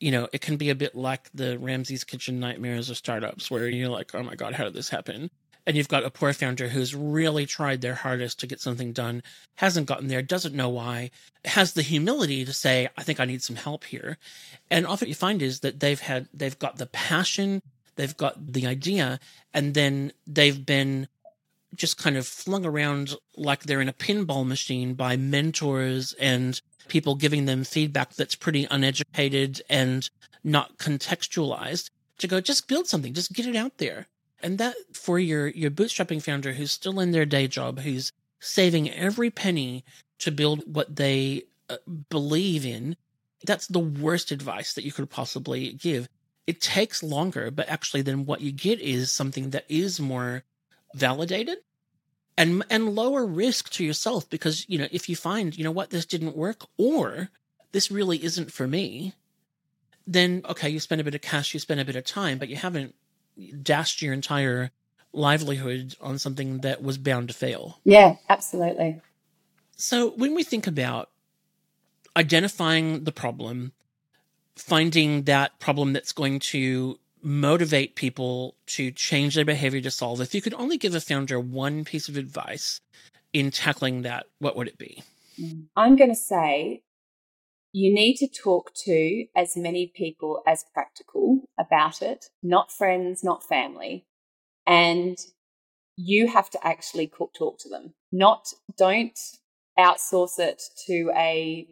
you 0.00 0.10
know, 0.10 0.28
it 0.32 0.40
can 0.40 0.56
be 0.56 0.70
a 0.70 0.74
bit 0.74 0.94
like 0.94 1.30
the 1.32 1.58
Ramsay's 1.58 2.04
Kitchen 2.04 2.40
nightmares 2.40 2.90
of 2.90 2.96
startups 2.96 3.50
where 3.50 3.68
you're 3.68 3.88
like, 3.88 4.14
oh 4.14 4.22
my 4.22 4.34
God, 4.34 4.52
how 4.52 4.64
did 4.64 4.74
this 4.74 4.90
happen? 4.90 5.30
And 5.66 5.76
you've 5.76 5.88
got 5.88 6.04
a 6.04 6.10
poor 6.10 6.32
founder 6.32 6.68
who's 6.68 6.94
really 6.94 7.46
tried 7.46 7.80
their 7.80 7.94
hardest 7.94 8.38
to 8.40 8.46
get 8.46 8.60
something 8.60 8.92
done, 8.92 9.22
hasn't 9.56 9.86
gotten 9.86 10.08
there, 10.08 10.20
doesn't 10.20 10.54
know 10.54 10.68
why, 10.68 11.10
has 11.46 11.72
the 11.72 11.82
humility 11.82 12.44
to 12.44 12.52
say, 12.52 12.88
I 12.98 13.02
think 13.02 13.18
I 13.18 13.24
need 13.24 13.42
some 13.42 13.56
help 13.56 13.84
here. 13.84 14.18
And 14.70 14.86
often 14.86 15.08
you 15.08 15.14
find 15.14 15.40
is 15.40 15.60
that 15.60 15.80
they've 15.80 16.00
had, 16.00 16.28
they've 16.34 16.58
got 16.58 16.76
the 16.76 16.86
passion, 16.86 17.62
they've 17.96 18.16
got 18.16 18.52
the 18.52 18.66
idea, 18.66 19.18
and 19.54 19.72
then 19.72 20.12
they've 20.26 20.66
been 20.66 21.08
just 21.74 21.98
kind 21.98 22.16
of 22.16 22.26
flung 22.26 22.64
around 22.64 23.14
like 23.36 23.64
they're 23.64 23.80
in 23.80 23.88
a 23.88 23.94
pinball 23.94 24.46
machine 24.46 24.94
by 24.94 25.16
mentors 25.16 26.12
and 26.14 26.60
people 26.88 27.14
giving 27.14 27.46
them 27.46 27.64
feedback 27.64 28.14
that's 28.14 28.34
pretty 28.34 28.66
uneducated 28.70 29.62
and 29.68 30.10
not 30.42 30.76
contextualized 30.78 31.90
to 32.18 32.26
go, 32.26 32.40
just 32.40 32.68
build 32.68 32.86
something, 32.86 33.14
just 33.14 33.32
get 33.32 33.46
it 33.46 33.56
out 33.56 33.78
there. 33.78 34.06
And 34.44 34.58
that 34.58 34.76
for 34.92 35.18
your, 35.18 35.48
your 35.48 35.70
bootstrapping 35.70 36.22
founder 36.22 36.52
who's 36.52 36.70
still 36.70 37.00
in 37.00 37.12
their 37.12 37.24
day 37.24 37.48
job, 37.48 37.80
who's 37.80 38.12
saving 38.40 38.90
every 38.90 39.30
penny 39.30 39.84
to 40.18 40.30
build 40.30 40.62
what 40.66 40.96
they 40.96 41.44
uh, 41.70 41.78
believe 42.10 42.66
in, 42.66 42.96
that's 43.46 43.66
the 43.66 43.78
worst 43.78 44.30
advice 44.30 44.74
that 44.74 44.84
you 44.84 44.92
could 44.92 45.08
possibly 45.08 45.72
give. 45.72 46.10
It 46.46 46.60
takes 46.60 47.02
longer, 47.02 47.50
but 47.50 47.70
actually 47.70 48.02
then 48.02 48.26
what 48.26 48.42
you 48.42 48.52
get 48.52 48.80
is 48.80 49.10
something 49.10 49.50
that 49.50 49.64
is 49.70 49.98
more 49.98 50.44
validated 50.94 51.58
and 52.36 52.64
and 52.70 52.94
lower 52.94 53.24
risk 53.26 53.70
to 53.70 53.84
yourself 53.84 54.28
because 54.30 54.68
you 54.68 54.78
know 54.78 54.88
if 54.90 55.08
you 55.08 55.16
find 55.16 55.56
you 55.56 55.64
know 55.64 55.70
what 55.70 55.90
this 55.90 56.06
didn't 56.06 56.36
work 56.36 56.64
or 56.76 57.30
this 57.72 57.90
really 57.90 58.22
isn't 58.22 58.52
for 58.52 58.66
me 58.66 59.12
then 60.06 60.42
okay 60.48 60.68
you 60.68 60.78
spend 60.78 61.00
a 61.00 61.04
bit 61.04 61.14
of 61.14 61.20
cash 61.20 61.54
you 61.54 61.60
spend 61.60 61.80
a 61.80 61.84
bit 61.84 61.96
of 61.96 62.04
time 62.04 62.38
but 62.38 62.48
you 62.48 62.56
haven't 62.56 62.94
dashed 63.62 64.02
your 64.02 64.12
entire 64.12 64.70
livelihood 65.12 65.94
on 66.00 66.18
something 66.18 66.60
that 66.60 66.82
was 66.82 66.98
bound 66.98 67.28
to 67.28 67.34
fail 67.34 67.80
Yeah, 67.84 68.16
absolutely. 68.28 69.00
so 69.76 70.10
when 70.12 70.34
we 70.34 70.44
think 70.44 70.66
about 70.66 71.10
identifying 72.16 73.04
the 73.04 73.12
problem 73.12 73.72
finding 74.56 75.24
that 75.24 75.58
problem 75.58 75.92
that's 75.92 76.12
going 76.12 76.38
to 76.38 76.98
motivate 77.22 77.96
people 77.96 78.54
to 78.66 78.90
change 78.90 79.34
their 79.34 79.44
behavior 79.44 79.80
to 79.80 79.90
solve. 79.90 80.20
If 80.20 80.34
you 80.34 80.42
could 80.42 80.54
only 80.54 80.76
give 80.76 80.94
a 80.94 81.00
founder 81.00 81.40
one 81.40 81.84
piece 81.84 82.08
of 82.08 82.16
advice 82.16 82.80
in 83.32 83.50
tackling 83.50 84.02
that, 84.02 84.26
what 84.38 84.56
would 84.56 84.68
it 84.68 84.78
be? 84.78 85.02
I'm 85.76 85.96
going 85.96 86.10
to 86.10 86.16
say 86.16 86.82
you 87.74 87.92
need 87.92 88.14
to 88.14 88.28
talk 88.28 88.72
to 88.72 89.26
as 89.34 89.56
many 89.56 89.92
people 89.96 90.44
as 90.46 90.64
practical 90.72 91.40
about 91.58 92.02
it, 92.02 92.26
not 92.40 92.70
friends, 92.70 93.24
not 93.24 93.42
family. 93.42 94.06
And 94.64 95.18
you 95.96 96.28
have 96.28 96.48
to 96.50 96.64
actually 96.64 97.08
talk 97.08 97.58
to 97.58 97.68
them. 97.68 97.94
Not, 98.12 98.46
don't 98.78 99.18
outsource 99.76 100.38
it 100.38 100.62
to 100.86 101.10
a, 101.16 101.66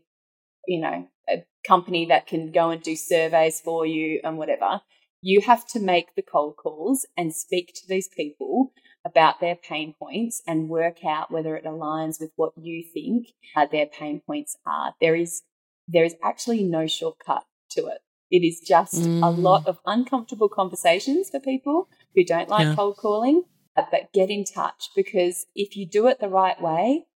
you 0.66 0.80
know, 0.80 1.06
a 1.30 1.44
company 1.64 2.06
that 2.06 2.26
can 2.26 2.50
go 2.50 2.70
and 2.70 2.82
do 2.82 2.96
surveys 2.96 3.60
for 3.60 3.86
you 3.86 4.20
and 4.24 4.36
whatever. 4.38 4.80
You 5.20 5.40
have 5.42 5.68
to 5.68 5.78
make 5.78 6.16
the 6.16 6.22
cold 6.22 6.56
calls 6.56 7.06
and 7.16 7.32
speak 7.32 7.74
to 7.76 7.86
these 7.88 8.08
people 8.08 8.72
about 9.04 9.38
their 9.38 9.54
pain 9.54 9.94
points 9.96 10.42
and 10.48 10.68
work 10.68 11.04
out 11.04 11.30
whether 11.30 11.54
it 11.54 11.64
aligns 11.64 12.20
with 12.20 12.32
what 12.34 12.54
you 12.56 12.82
think 12.92 13.28
uh, 13.54 13.66
their 13.70 13.86
pain 13.86 14.20
points 14.26 14.56
are. 14.66 14.94
There 15.00 15.14
is 15.14 15.42
there 15.88 16.04
is 16.04 16.14
actually 16.22 16.62
no 16.62 16.86
shortcut 16.86 17.44
to 17.70 17.86
it. 17.86 18.00
It 18.30 18.44
is 18.46 18.60
just 18.66 18.94
Mm. 18.94 19.22
a 19.22 19.30
lot 19.30 19.66
of 19.66 19.78
uncomfortable 19.84 20.48
conversations 20.48 21.28
for 21.30 21.40
people 21.40 21.88
who 22.14 22.24
don't 22.24 22.48
like 22.48 22.66
Yeah. 22.68 22.74
cold 22.74 22.96
calling, 22.96 23.44
uh, 23.76 23.84
but 23.90 24.12
get 24.12 24.30
in 24.30 24.44
touch 24.44 24.88
because 24.96 25.46
if 25.54 25.76
you 25.76 25.86
do 25.86 26.06
it 26.06 26.20
the 26.20 26.28
right 26.28 26.60
way, 26.60 27.06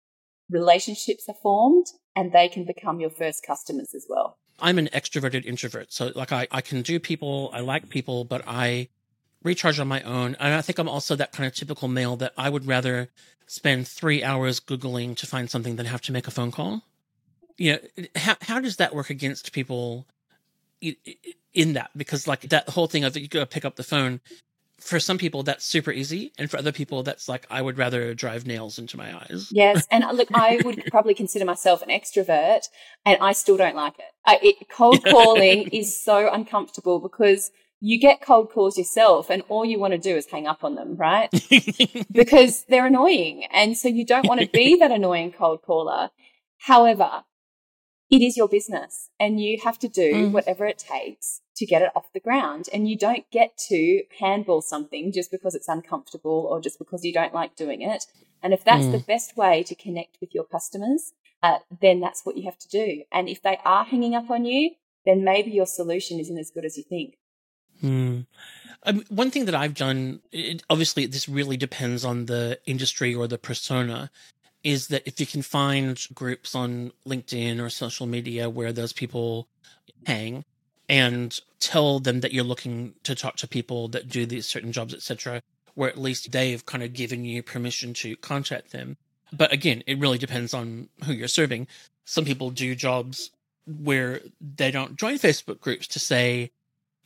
relationships 0.51 1.29
are 1.29 1.35
formed 1.43 1.87
and 2.15 2.33
they 2.33 2.49
can 2.49 2.65
become 2.65 3.01
your 3.01 3.11
first 3.11 3.45
customers 3.45 3.95
as 3.95 4.07
well. 4.09 4.39
I'm 4.61 4.79
an 4.79 4.89
extroverted 4.89 5.45
introvert. 5.45 5.93
So 5.93 6.13
like 6.15 6.33
I, 6.33 6.47
I 6.51 6.61
can 6.61 6.83
do 6.83 6.99
people, 6.99 7.51
I 7.53 7.61
like 7.61 7.89
people, 7.89 8.25
but 8.25 8.43
I 8.47 8.89
recharge 9.43 9.79
on 9.79 9.89
my 9.89 10.03
own. 10.03 10.35
And 10.41 10.55
I 10.55 10.63
think 10.63 10.79
I'm 10.79 10.89
also 10.89 11.15
that 11.17 11.33
kind 11.33 11.47
of 11.47 11.55
typical 11.55 11.89
male 11.89 12.17
that 12.17 12.33
I 12.37 12.49
would 12.49 12.67
rather 12.67 13.11
spend 13.47 13.87
three 13.87 14.25
hours 14.25 14.61
Googling 14.61 15.17
to 15.17 15.27
find 15.27 15.51
something 15.51 15.77
than 15.77 15.87
have 15.87 16.01
to 16.03 16.13
make 16.13 16.27
a 16.27 16.31
phone 16.31 16.51
call. 16.51 16.83
You 17.59 17.73
know, 17.73 18.05
how, 18.17 18.37
how 18.43 18.61
does 18.61 18.77
that 18.77 18.95
work 18.95 19.11
against 19.11 19.53
people 19.53 20.07
in 20.81 21.73
that? 21.73 21.91
Because 21.97 22.27
like 22.27 22.43
that 22.43 22.69
whole 22.69 22.87
thing 22.87 23.05
of 23.05 23.17
you 23.17 23.29
go 23.29 23.45
pick 23.47 23.65
up 23.65 23.77
the 23.77 23.83
phone, 23.83 24.21
for 24.79 25.01
some 25.01 25.19
people 25.19 25.43
that's 25.43 25.65
super 25.65 25.91
easy. 25.91 26.33
And 26.39 26.51
for 26.51 26.59
other 26.59 26.73
people, 26.73 27.03
that's 27.03 27.29
like, 27.29 27.47
I 27.51 27.63
would 27.63 27.79
rather 27.79 28.15
drive 28.15 28.47
nails 28.47 28.79
into 28.79 28.97
my 28.97 29.17
eyes. 29.17 29.49
Yes, 29.51 29.87
and 29.91 30.05
uh, 30.05 30.13
look, 30.13 30.29
I 30.35 30.61
would 30.65 30.85
probably 30.91 31.15
consider 31.15 31.45
myself 31.45 31.83
an 31.83 31.89
extrovert, 31.89 32.69
and 33.05 33.19
I 33.21 33.33
still 33.33 33.57
don't 33.57 33.77
like 33.77 33.99
it. 33.99 34.05
I, 34.25 34.39
it 34.43 34.69
cold 34.69 35.05
calling 35.11 35.69
is 35.69 36.01
so 36.01 36.33
uncomfortable 36.33 37.01
because 37.01 37.51
you 37.81 37.99
get 37.99 38.21
cold 38.21 38.51
calls 38.51 38.79
yourself, 38.79 39.31
and 39.31 39.43
all 39.49 39.65
you 39.65 39.79
want 39.79 39.93
to 39.93 39.99
do 39.99 40.17
is 40.17 40.27
hang 40.27 40.47
up 40.47 40.65
on 40.65 40.75
them, 40.75 40.97
right? 40.97 41.31
because 42.13 42.65
they're 42.69 42.87
annoying, 42.87 43.45
and 43.53 43.77
so 43.77 43.89
you 43.89 44.05
don't 44.05 44.29
want 44.29 44.41
to 44.41 44.49
be 44.49 44.77
that 44.77 44.91
annoying 44.91 45.33
cold 45.33 45.63
caller. 45.63 46.11
However, 46.59 47.25
it 48.11 48.23
is 48.23 48.37
your 48.37 48.49
business 48.49 49.11
and 49.19 49.41
you 49.41 49.59
have 49.65 49.79
to 49.81 49.89
do 49.89 50.13
mm. 50.13 50.33
whatever 50.33 50.65
it 50.67 50.79
takes 50.79 51.41
to 51.57 51.67
get 51.67 51.83
it 51.83 51.91
off 51.97 52.13
the 52.13 52.21
ground. 52.21 52.69
And 52.73 52.89
you 52.89 52.97
don't 52.97 53.29
get 53.31 53.57
to 53.69 54.03
handball 54.21 54.63
something 54.63 55.13
just 55.13 55.31
because 55.31 55.55
it's 55.55 55.69
uncomfortable 55.69 56.47
or 56.51 56.61
just 56.61 56.79
because 56.79 57.05
you 57.05 57.13
don't 57.13 57.35
like 57.35 57.57
doing 57.57 57.83
it. 57.83 58.07
And 58.43 58.53
if 58.55 58.65
that's 58.65 58.85
mm. 58.85 58.93
the 58.93 58.99
best 58.99 59.37
way 59.37 59.63
to 59.65 59.75
connect 59.75 60.19
with 60.21 60.35
your 60.35 60.45
customers, 60.45 61.13
uh, 61.43 61.59
then 61.81 62.01
that's 62.01 62.25
what 62.25 62.37
you 62.37 62.45
have 62.45 62.59
to 62.59 62.69
do. 62.69 63.03
And 63.11 63.29
if 63.29 63.43
they 63.43 63.59
are 63.65 63.85
hanging 63.85 64.15
up 64.15 64.31
on 64.31 64.45
you, 64.45 64.73
then 65.05 65.25
maybe 65.25 65.51
your 65.51 65.67
solution 65.67 66.21
isn't 66.21 66.39
as 66.39 66.51
good 66.51 66.65
as 66.65 66.77
you 66.77 66.85
think. 66.85 67.17
Hmm. 67.81 68.21
Um, 68.85 69.05
one 69.09 69.31
thing 69.31 69.47
that 69.47 69.55
I've 69.55 69.75
done, 69.75 70.21
it, 70.33 70.63
obviously, 70.71 71.07
this 71.07 71.29
really 71.29 71.57
depends 71.57 72.05
on 72.05 72.27
the 72.27 72.59
industry 72.67 73.15
or 73.15 73.27
the 73.27 73.39
persona, 73.39 74.11
is 74.67 74.89
that 74.89 75.07
if 75.07 75.21
you 75.21 75.27
can 75.27 75.43
find 75.43 76.05
groups 76.13 76.53
on 76.53 76.91
LinkedIn 77.07 77.63
or 77.63 77.71
social 77.71 78.05
media 78.05 78.51
where 78.51 78.73
those 78.73 78.93
people 78.93 79.47
hang 80.07 80.45
and 80.89 81.39
tell 81.61 82.01
them 82.01 82.19
that 82.19 82.33
you're 82.33 82.43
looking 82.43 82.95
to 83.05 83.15
talk 83.15 83.37
to 83.37 83.47
people 83.47 83.87
that 83.87 84.09
do 84.09 84.27
these 84.27 84.45
certain 84.45 84.73
jobs, 84.73 84.93
etc., 84.93 85.41
where 85.75 85.89
at 85.89 85.97
least 85.97 86.33
they've 86.33 86.67
kind 86.67 86.83
of 86.83 86.93
given 86.93 87.25
you 87.25 87.45
permission 87.45 87.95
to 87.95 88.17
contact 88.17 88.73
them. 88.73 88.97
But 89.33 89.53
again, 89.53 89.85
it 89.87 90.01
really 90.01 90.19
depends 90.19 90.53
on 90.53 90.89
who 91.05 91.13
you're 91.13 91.29
serving. 91.29 91.69
Some 92.05 92.25
people 92.25 92.51
do 92.51 92.75
jobs 92.75 93.31
where 93.67 94.21
they 94.41 94.73
don't 94.73 94.97
join 94.97 95.15
Facebook 95.19 95.61
groups 95.61 95.87
to 95.89 96.01
say, 96.01 96.51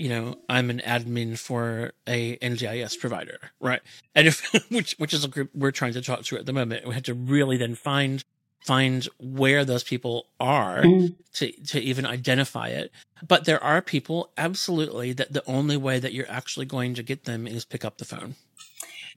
you 0.00 0.08
know, 0.08 0.38
I'm 0.48 0.70
an 0.70 0.80
admin 0.82 1.38
for 1.38 1.92
a 2.06 2.38
NDIS 2.38 2.98
provider, 2.98 3.38
right? 3.60 3.82
And 4.14 4.26
if 4.26 4.40
which 4.70 4.94
which 4.94 5.12
is 5.12 5.26
a 5.26 5.28
group 5.28 5.50
we're 5.54 5.72
trying 5.72 5.92
to 5.92 6.00
talk 6.00 6.22
to 6.24 6.38
at 6.38 6.46
the 6.46 6.54
moment, 6.54 6.86
we 6.86 6.94
had 6.94 7.04
to 7.04 7.14
really 7.14 7.58
then 7.58 7.74
find 7.74 8.24
find 8.64 9.06
where 9.18 9.62
those 9.62 9.84
people 9.84 10.28
are 10.40 10.82
mm. 10.82 11.14
to 11.34 11.52
to 11.66 11.78
even 11.78 12.06
identify 12.06 12.68
it. 12.68 12.90
But 13.28 13.44
there 13.44 13.62
are 13.62 13.82
people 13.82 14.30
absolutely 14.38 15.12
that 15.12 15.34
the 15.34 15.44
only 15.44 15.76
way 15.76 15.98
that 15.98 16.14
you're 16.14 16.30
actually 16.30 16.64
going 16.64 16.94
to 16.94 17.02
get 17.02 17.24
them 17.24 17.46
is 17.46 17.66
pick 17.66 17.84
up 17.84 17.98
the 17.98 18.06
phone. 18.06 18.36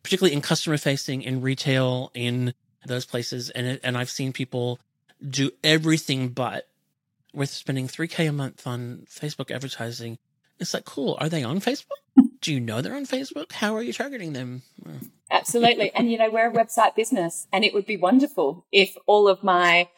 Particularly 0.03 0.35
in 0.35 0.41
customer 0.41 0.77
facing, 0.77 1.21
in 1.21 1.39
retail, 1.39 2.11
in 2.13 2.53
those 2.85 3.05
places, 3.05 3.49
and 3.51 3.65
it, 3.67 3.79
and 3.85 3.97
I've 3.97 4.09
seen 4.09 4.33
people 4.33 4.79
do 5.25 5.51
everything 5.63 6.27
but 6.27 6.67
with 7.33 7.49
spending 7.49 7.87
3k 7.87 8.27
a 8.27 8.33
month 8.33 8.67
on 8.67 9.07
Facebook 9.09 9.49
advertising 9.49 10.17
it's 10.59 10.73
like, 10.73 10.85
cool. 10.85 11.17
Are 11.19 11.29
they 11.29 11.43
on 11.43 11.59
Facebook? 11.59 11.87
Do 12.41 12.53
you 12.53 12.59
know 12.59 12.81
they're 12.81 12.95
on 12.95 13.05
Facebook? 13.05 13.53
How 13.53 13.75
are 13.75 13.81
you 13.81 13.93
targeting 13.93 14.33
them? 14.33 14.63
Absolutely. 15.31 15.91
And, 15.93 16.11
you 16.11 16.17
know, 16.17 16.29
we're 16.29 16.49
a 16.49 16.53
website 16.53 16.95
business, 16.95 17.47
and 17.51 17.63
it 17.63 17.73
would 17.73 17.85
be 17.85 17.97
wonderful 17.97 18.65
if 18.71 18.95
all 19.05 19.27
of 19.27 19.43
my 19.43 19.89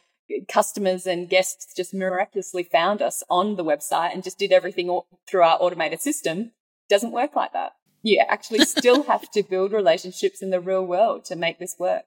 customers 0.48 1.06
and 1.06 1.30
guests 1.30 1.74
just 1.76 1.94
miraculously 1.94 2.64
found 2.64 3.02
us 3.02 3.24
on 3.30 3.56
the 3.56 3.66
website 3.66 4.14
and 4.14 4.24
just 4.24 4.40
did 4.40 4.52
everything 4.52 5.02
through 5.28 5.44
our 5.44 5.58
automated 5.60 6.02
system. 6.02 6.52
Doesn't 6.90 7.12
work 7.12 7.36
like 7.36 7.54
that. 7.54 7.74
You 8.02 8.24
actually 8.28 8.60
still 8.66 9.04
have 9.04 9.30
to 9.32 9.44
build 9.44 9.72
relationships 9.72 10.42
in 10.42 10.52
the 10.52 10.60
real 10.60 10.86
world 10.86 11.26
to 11.26 11.36
make 11.36 11.60
this 11.60 11.76
work. 11.78 12.06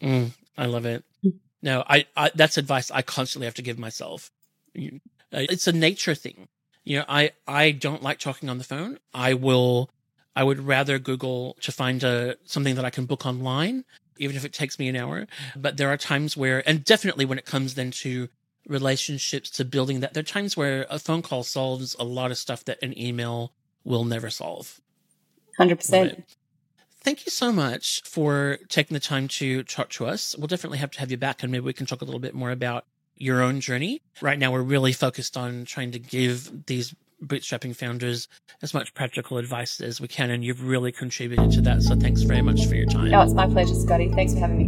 Mm, 0.00 0.30
I 0.56 0.66
love 0.66 0.86
it. 0.86 1.04
No, 1.62 1.84
I, 1.86 2.06
I, 2.16 2.30
that's 2.34 2.58
advice 2.58 2.90
I 2.90 3.02
constantly 3.02 3.46
have 3.46 3.54
to 3.54 3.62
give 3.62 3.78
myself. 3.78 4.30
Uh, 4.76 4.90
it's 5.32 5.66
a 5.66 5.72
nature 5.72 6.14
thing 6.14 6.48
you 6.86 6.98
know, 6.98 7.04
I, 7.08 7.32
I 7.48 7.72
don't 7.72 8.02
like 8.02 8.20
talking 8.20 8.48
on 8.48 8.58
the 8.58 8.64
phone. 8.64 8.98
I 9.12 9.34
will, 9.34 9.90
I 10.36 10.44
would 10.44 10.60
rather 10.60 11.00
Google 11.00 11.56
to 11.62 11.72
find 11.72 12.02
a, 12.04 12.36
something 12.44 12.76
that 12.76 12.84
I 12.84 12.90
can 12.90 13.06
book 13.06 13.26
online, 13.26 13.84
even 14.18 14.36
if 14.36 14.44
it 14.44 14.52
takes 14.52 14.78
me 14.78 14.88
an 14.88 14.94
hour. 14.94 15.26
But 15.56 15.76
there 15.76 15.88
are 15.88 15.96
times 15.96 16.36
where, 16.36 16.66
and 16.66 16.84
definitely 16.84 17.24
when 17.24 17.38
it 17.38 17.44
comes 17.44 17.74
then 17.74 17.90
to 17.90 18.28
relationships, 18.68 19.50
to 19.50 19.64
building 19.64 19.98
that, 20.00 20.14
there 20.14 20.20
are 20.20 20.24
times 20.24 20.56
where 20.56 20.86
a 20.88 21.00
phone 21.00 21.22
call 21.22 21.42
solves 21.42 21.96
a 21.98 22.04
lot 22.04 22.30
of 22.30 22.38
stuff 22.38 22.64
that 22.66 22.80
an 22.82 22.96
email 22.96 23.52
will 23.82 24.04
never 24.04 24.30
solve. 24.30 24.80
100%. 25.58 25.92
Right. 25.92 26.24
Thank 27.00 27.26
you 27.26 27.30
so 27.32 27.52
much 27.52 28.02
for 28.04 28.58
taking 28.68 28.94
the 28.94 29.00
time 29.00 29.26
to 29.28 29.64
talk 29.64 29.90
to 29.90 30.06
us. 30.06 30.36
We'll 30.38 30.46
definitely 30.46 30.78
have 30.78 30.92
to 30.92 31.00
have 31.00 31.10
you 31.10 31.16
back 31.16 31.42
and 31.42 31.50
maybe 31.50 31.64
we 31.64 31.72
can 31.72 31.86
talk 31.86 32.00
a 32.00 32.04
little 32.04 32.20
bit 32.20 32.34
more 32.34 32.52
about 32.52 32.84
your 33.16 33.42
own 33.42 33.60
journey. 33.60 34.02
Right 34.20 34.38
now, 34.38 34.52
we're 34.52 34.62
really 34.62 34.92
focused 34.92 35.36
on 35.36 35.64
trying 35.64 35.90
to 35.92 35.98
give 35.98 36.66
these 36.66 36.94
bootstrapping 37.24 37.74
founders 37.74 38.28
as 38.62 38.74
much 38.74 38.92
practical 38.94 39.38
advice 39.38 39.80
as 39.80 40.00
we 40.00 40.08
can. 40.08 40.30
And 40.30 40.44
you've 40.44 40.62
really 40.62 40.92
contributed 40.92 41.50
to 41.52 41.60
that. 41.62 41.82
So 41.82 41.96
thanks 41.96 42.22
very 42.22 42.42
much 42.42 42.66
for 42.66 42.74
your 42.74 42.86
time. 42.86 43.12
Oh, 43.14 43.22
it's 43.22 43.32
my 43.32 43.46
pleasure, 43.46 43.74
Scotty. 43.74 44.10
Thanks 44.10 44.34
for 44.34 44.40
having 44.40 44.58
me. 44.58 44.66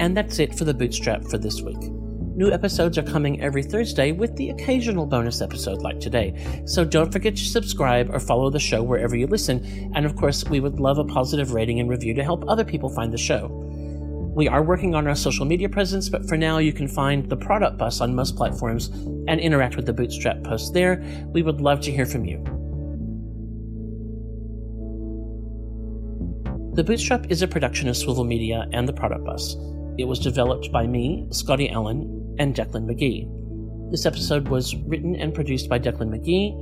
And 0.00 0.16
that's 0.16 0.38
it 0.38 0.54
for 0.54 0.64
the 0.64 0.74
Bootstrap 0.74 1.24
for 1.24 1.38
this 1.38 1.60
week. 1.60 1.97
New 2.38 2.52
episodes 2.52 2.96
are 2.96 3.02
coming 3.02 3.40
every 3.40 3.64
Thursday 3.64 4.12
with 4.12 4.36
the 4.36 4.50
occasional 4.50 5.06
bonus 5.06 5.40
episode 5.40 5.82
like 5.82 5.98
today. 5.98 6.62
So 6.66 6.84
don't 6.84 7.10
forget 7.10 7.34
to 7.34 7.44
subscribe 7.44 8.14
or 8.14 8.20
follow 8.20 8.48
the 8.48 8.60
show 8.60 8.80
wherever 8.80 9.16
you 9.16 9.26
listen. 9.26 9.90
And 9.96 10.06
of 10.06 10.14
course, 10.14 10.44
we 10.44 10.60
would 10.60 10.78
love 10.78 10.98
a 10.98 11.04
positive 11.04 11.52
rating 11.52 11.80
and 11.80 11.90
review 11.90 12.14
to 12.14 12.22
help 12.22 12.44
other 12.46 12.64
people 12.64 12.90
find 12.90 13.12
the 13.12 13.18
show. 13.18 13.48
We 14.36 14.46
are 14.46 14.62
working 14.62 14.94
on 14.94 15.08
our 15.08 15.16
social 15.16 15.46
media 15.46 15.68
presence, 15.68 16.08
but 16.08 16.28
for 16.28 16.36
now 16.36 16.58
you 16.58 16.72
can 16.72 16.86
find 16.86 17.28
the 17.28 17.36
product 17.36 17.76
bus 17.76 18.00
on 18.00 18.14
most 18.14 18.36
platforms 18.36 18.86
and 19.26 19.40
interact 19.40 19.74
with 19.74 19.86
the 19.86 19.92
Bootstrap 19.92 20.44
post 20.44 20.72
there. 20.72 21.02
We 21.32 21.42
would 21.42 21.60
love 21.60 21.80
to 21.80 21.90
hear 21.90 22.06
from 22.06 22.24
you. 22.24 22.38
The 26.76 26.84
Bootstrap 26.84 27.32
is 27.32 27.42
a 27.42 27.48
production 27.48 27.88
of 27.88 27.96
Swivol 27.96 28.24
Media 28.24 28.68
and 28.72 28.88
the 28.88 28.92
Product 28.92 29.24
Bus. 29.24 29.56
It 29.98 30.04
was 30.04 30.20
developed 30.20 30.70
by 30.70 30.86
me, 30.86 31.26
Scotty 31.32 31.68
Allen, 31.68 32.17
and 32.38 32.54
Declan 32.54 32.86
Magee. 32.86 33.28
This 33.90 34.06
episode 34.06 34.48
was 34.48 34.76
written 34.76 35.16
and 35.16 35.34
produced 35.34 35.68
by 35.68 35.78
Declan 35.78 36.10
Magee. 36.10 36.54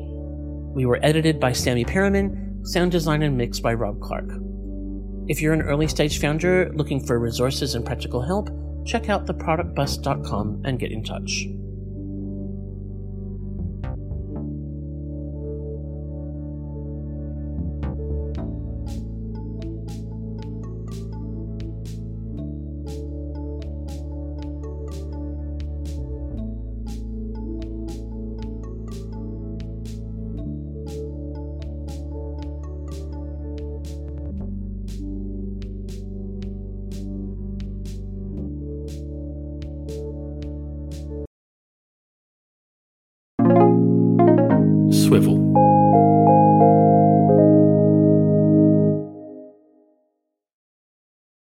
We 0.74 0.86
were 0.86 1.00
edited 1.02 1.40
by 1.40 1.52
Sammy 1.52 1.84
Perryman, 1.84 2.64
sound 2.64 2.92
design 2.92 3.22
and 3.22 3.36
mixed 3.36 3.62
by 3.62 3.74
Rob 3.74 4.00
Clarke. 4.00 4.32
If 5.28 5.40
you're 5.40 5.52
an 5.52 5.62
early 5.62 5.88
stage 5.88 6.20
founder 6.20 6.70
looking 6.74 7.04
for 7.04 7.18
resources 7.18 7.74
and 7.74 7.84
practical 7.84 8.22
help, 8.22 8.48
check 8.86 9.08
out 9.08 9.26
theproductbus.com 9.26 10.62
and 10.64 10.78
get 10.78 10.92
in 10.92 11.02
touch. 11.02 11.46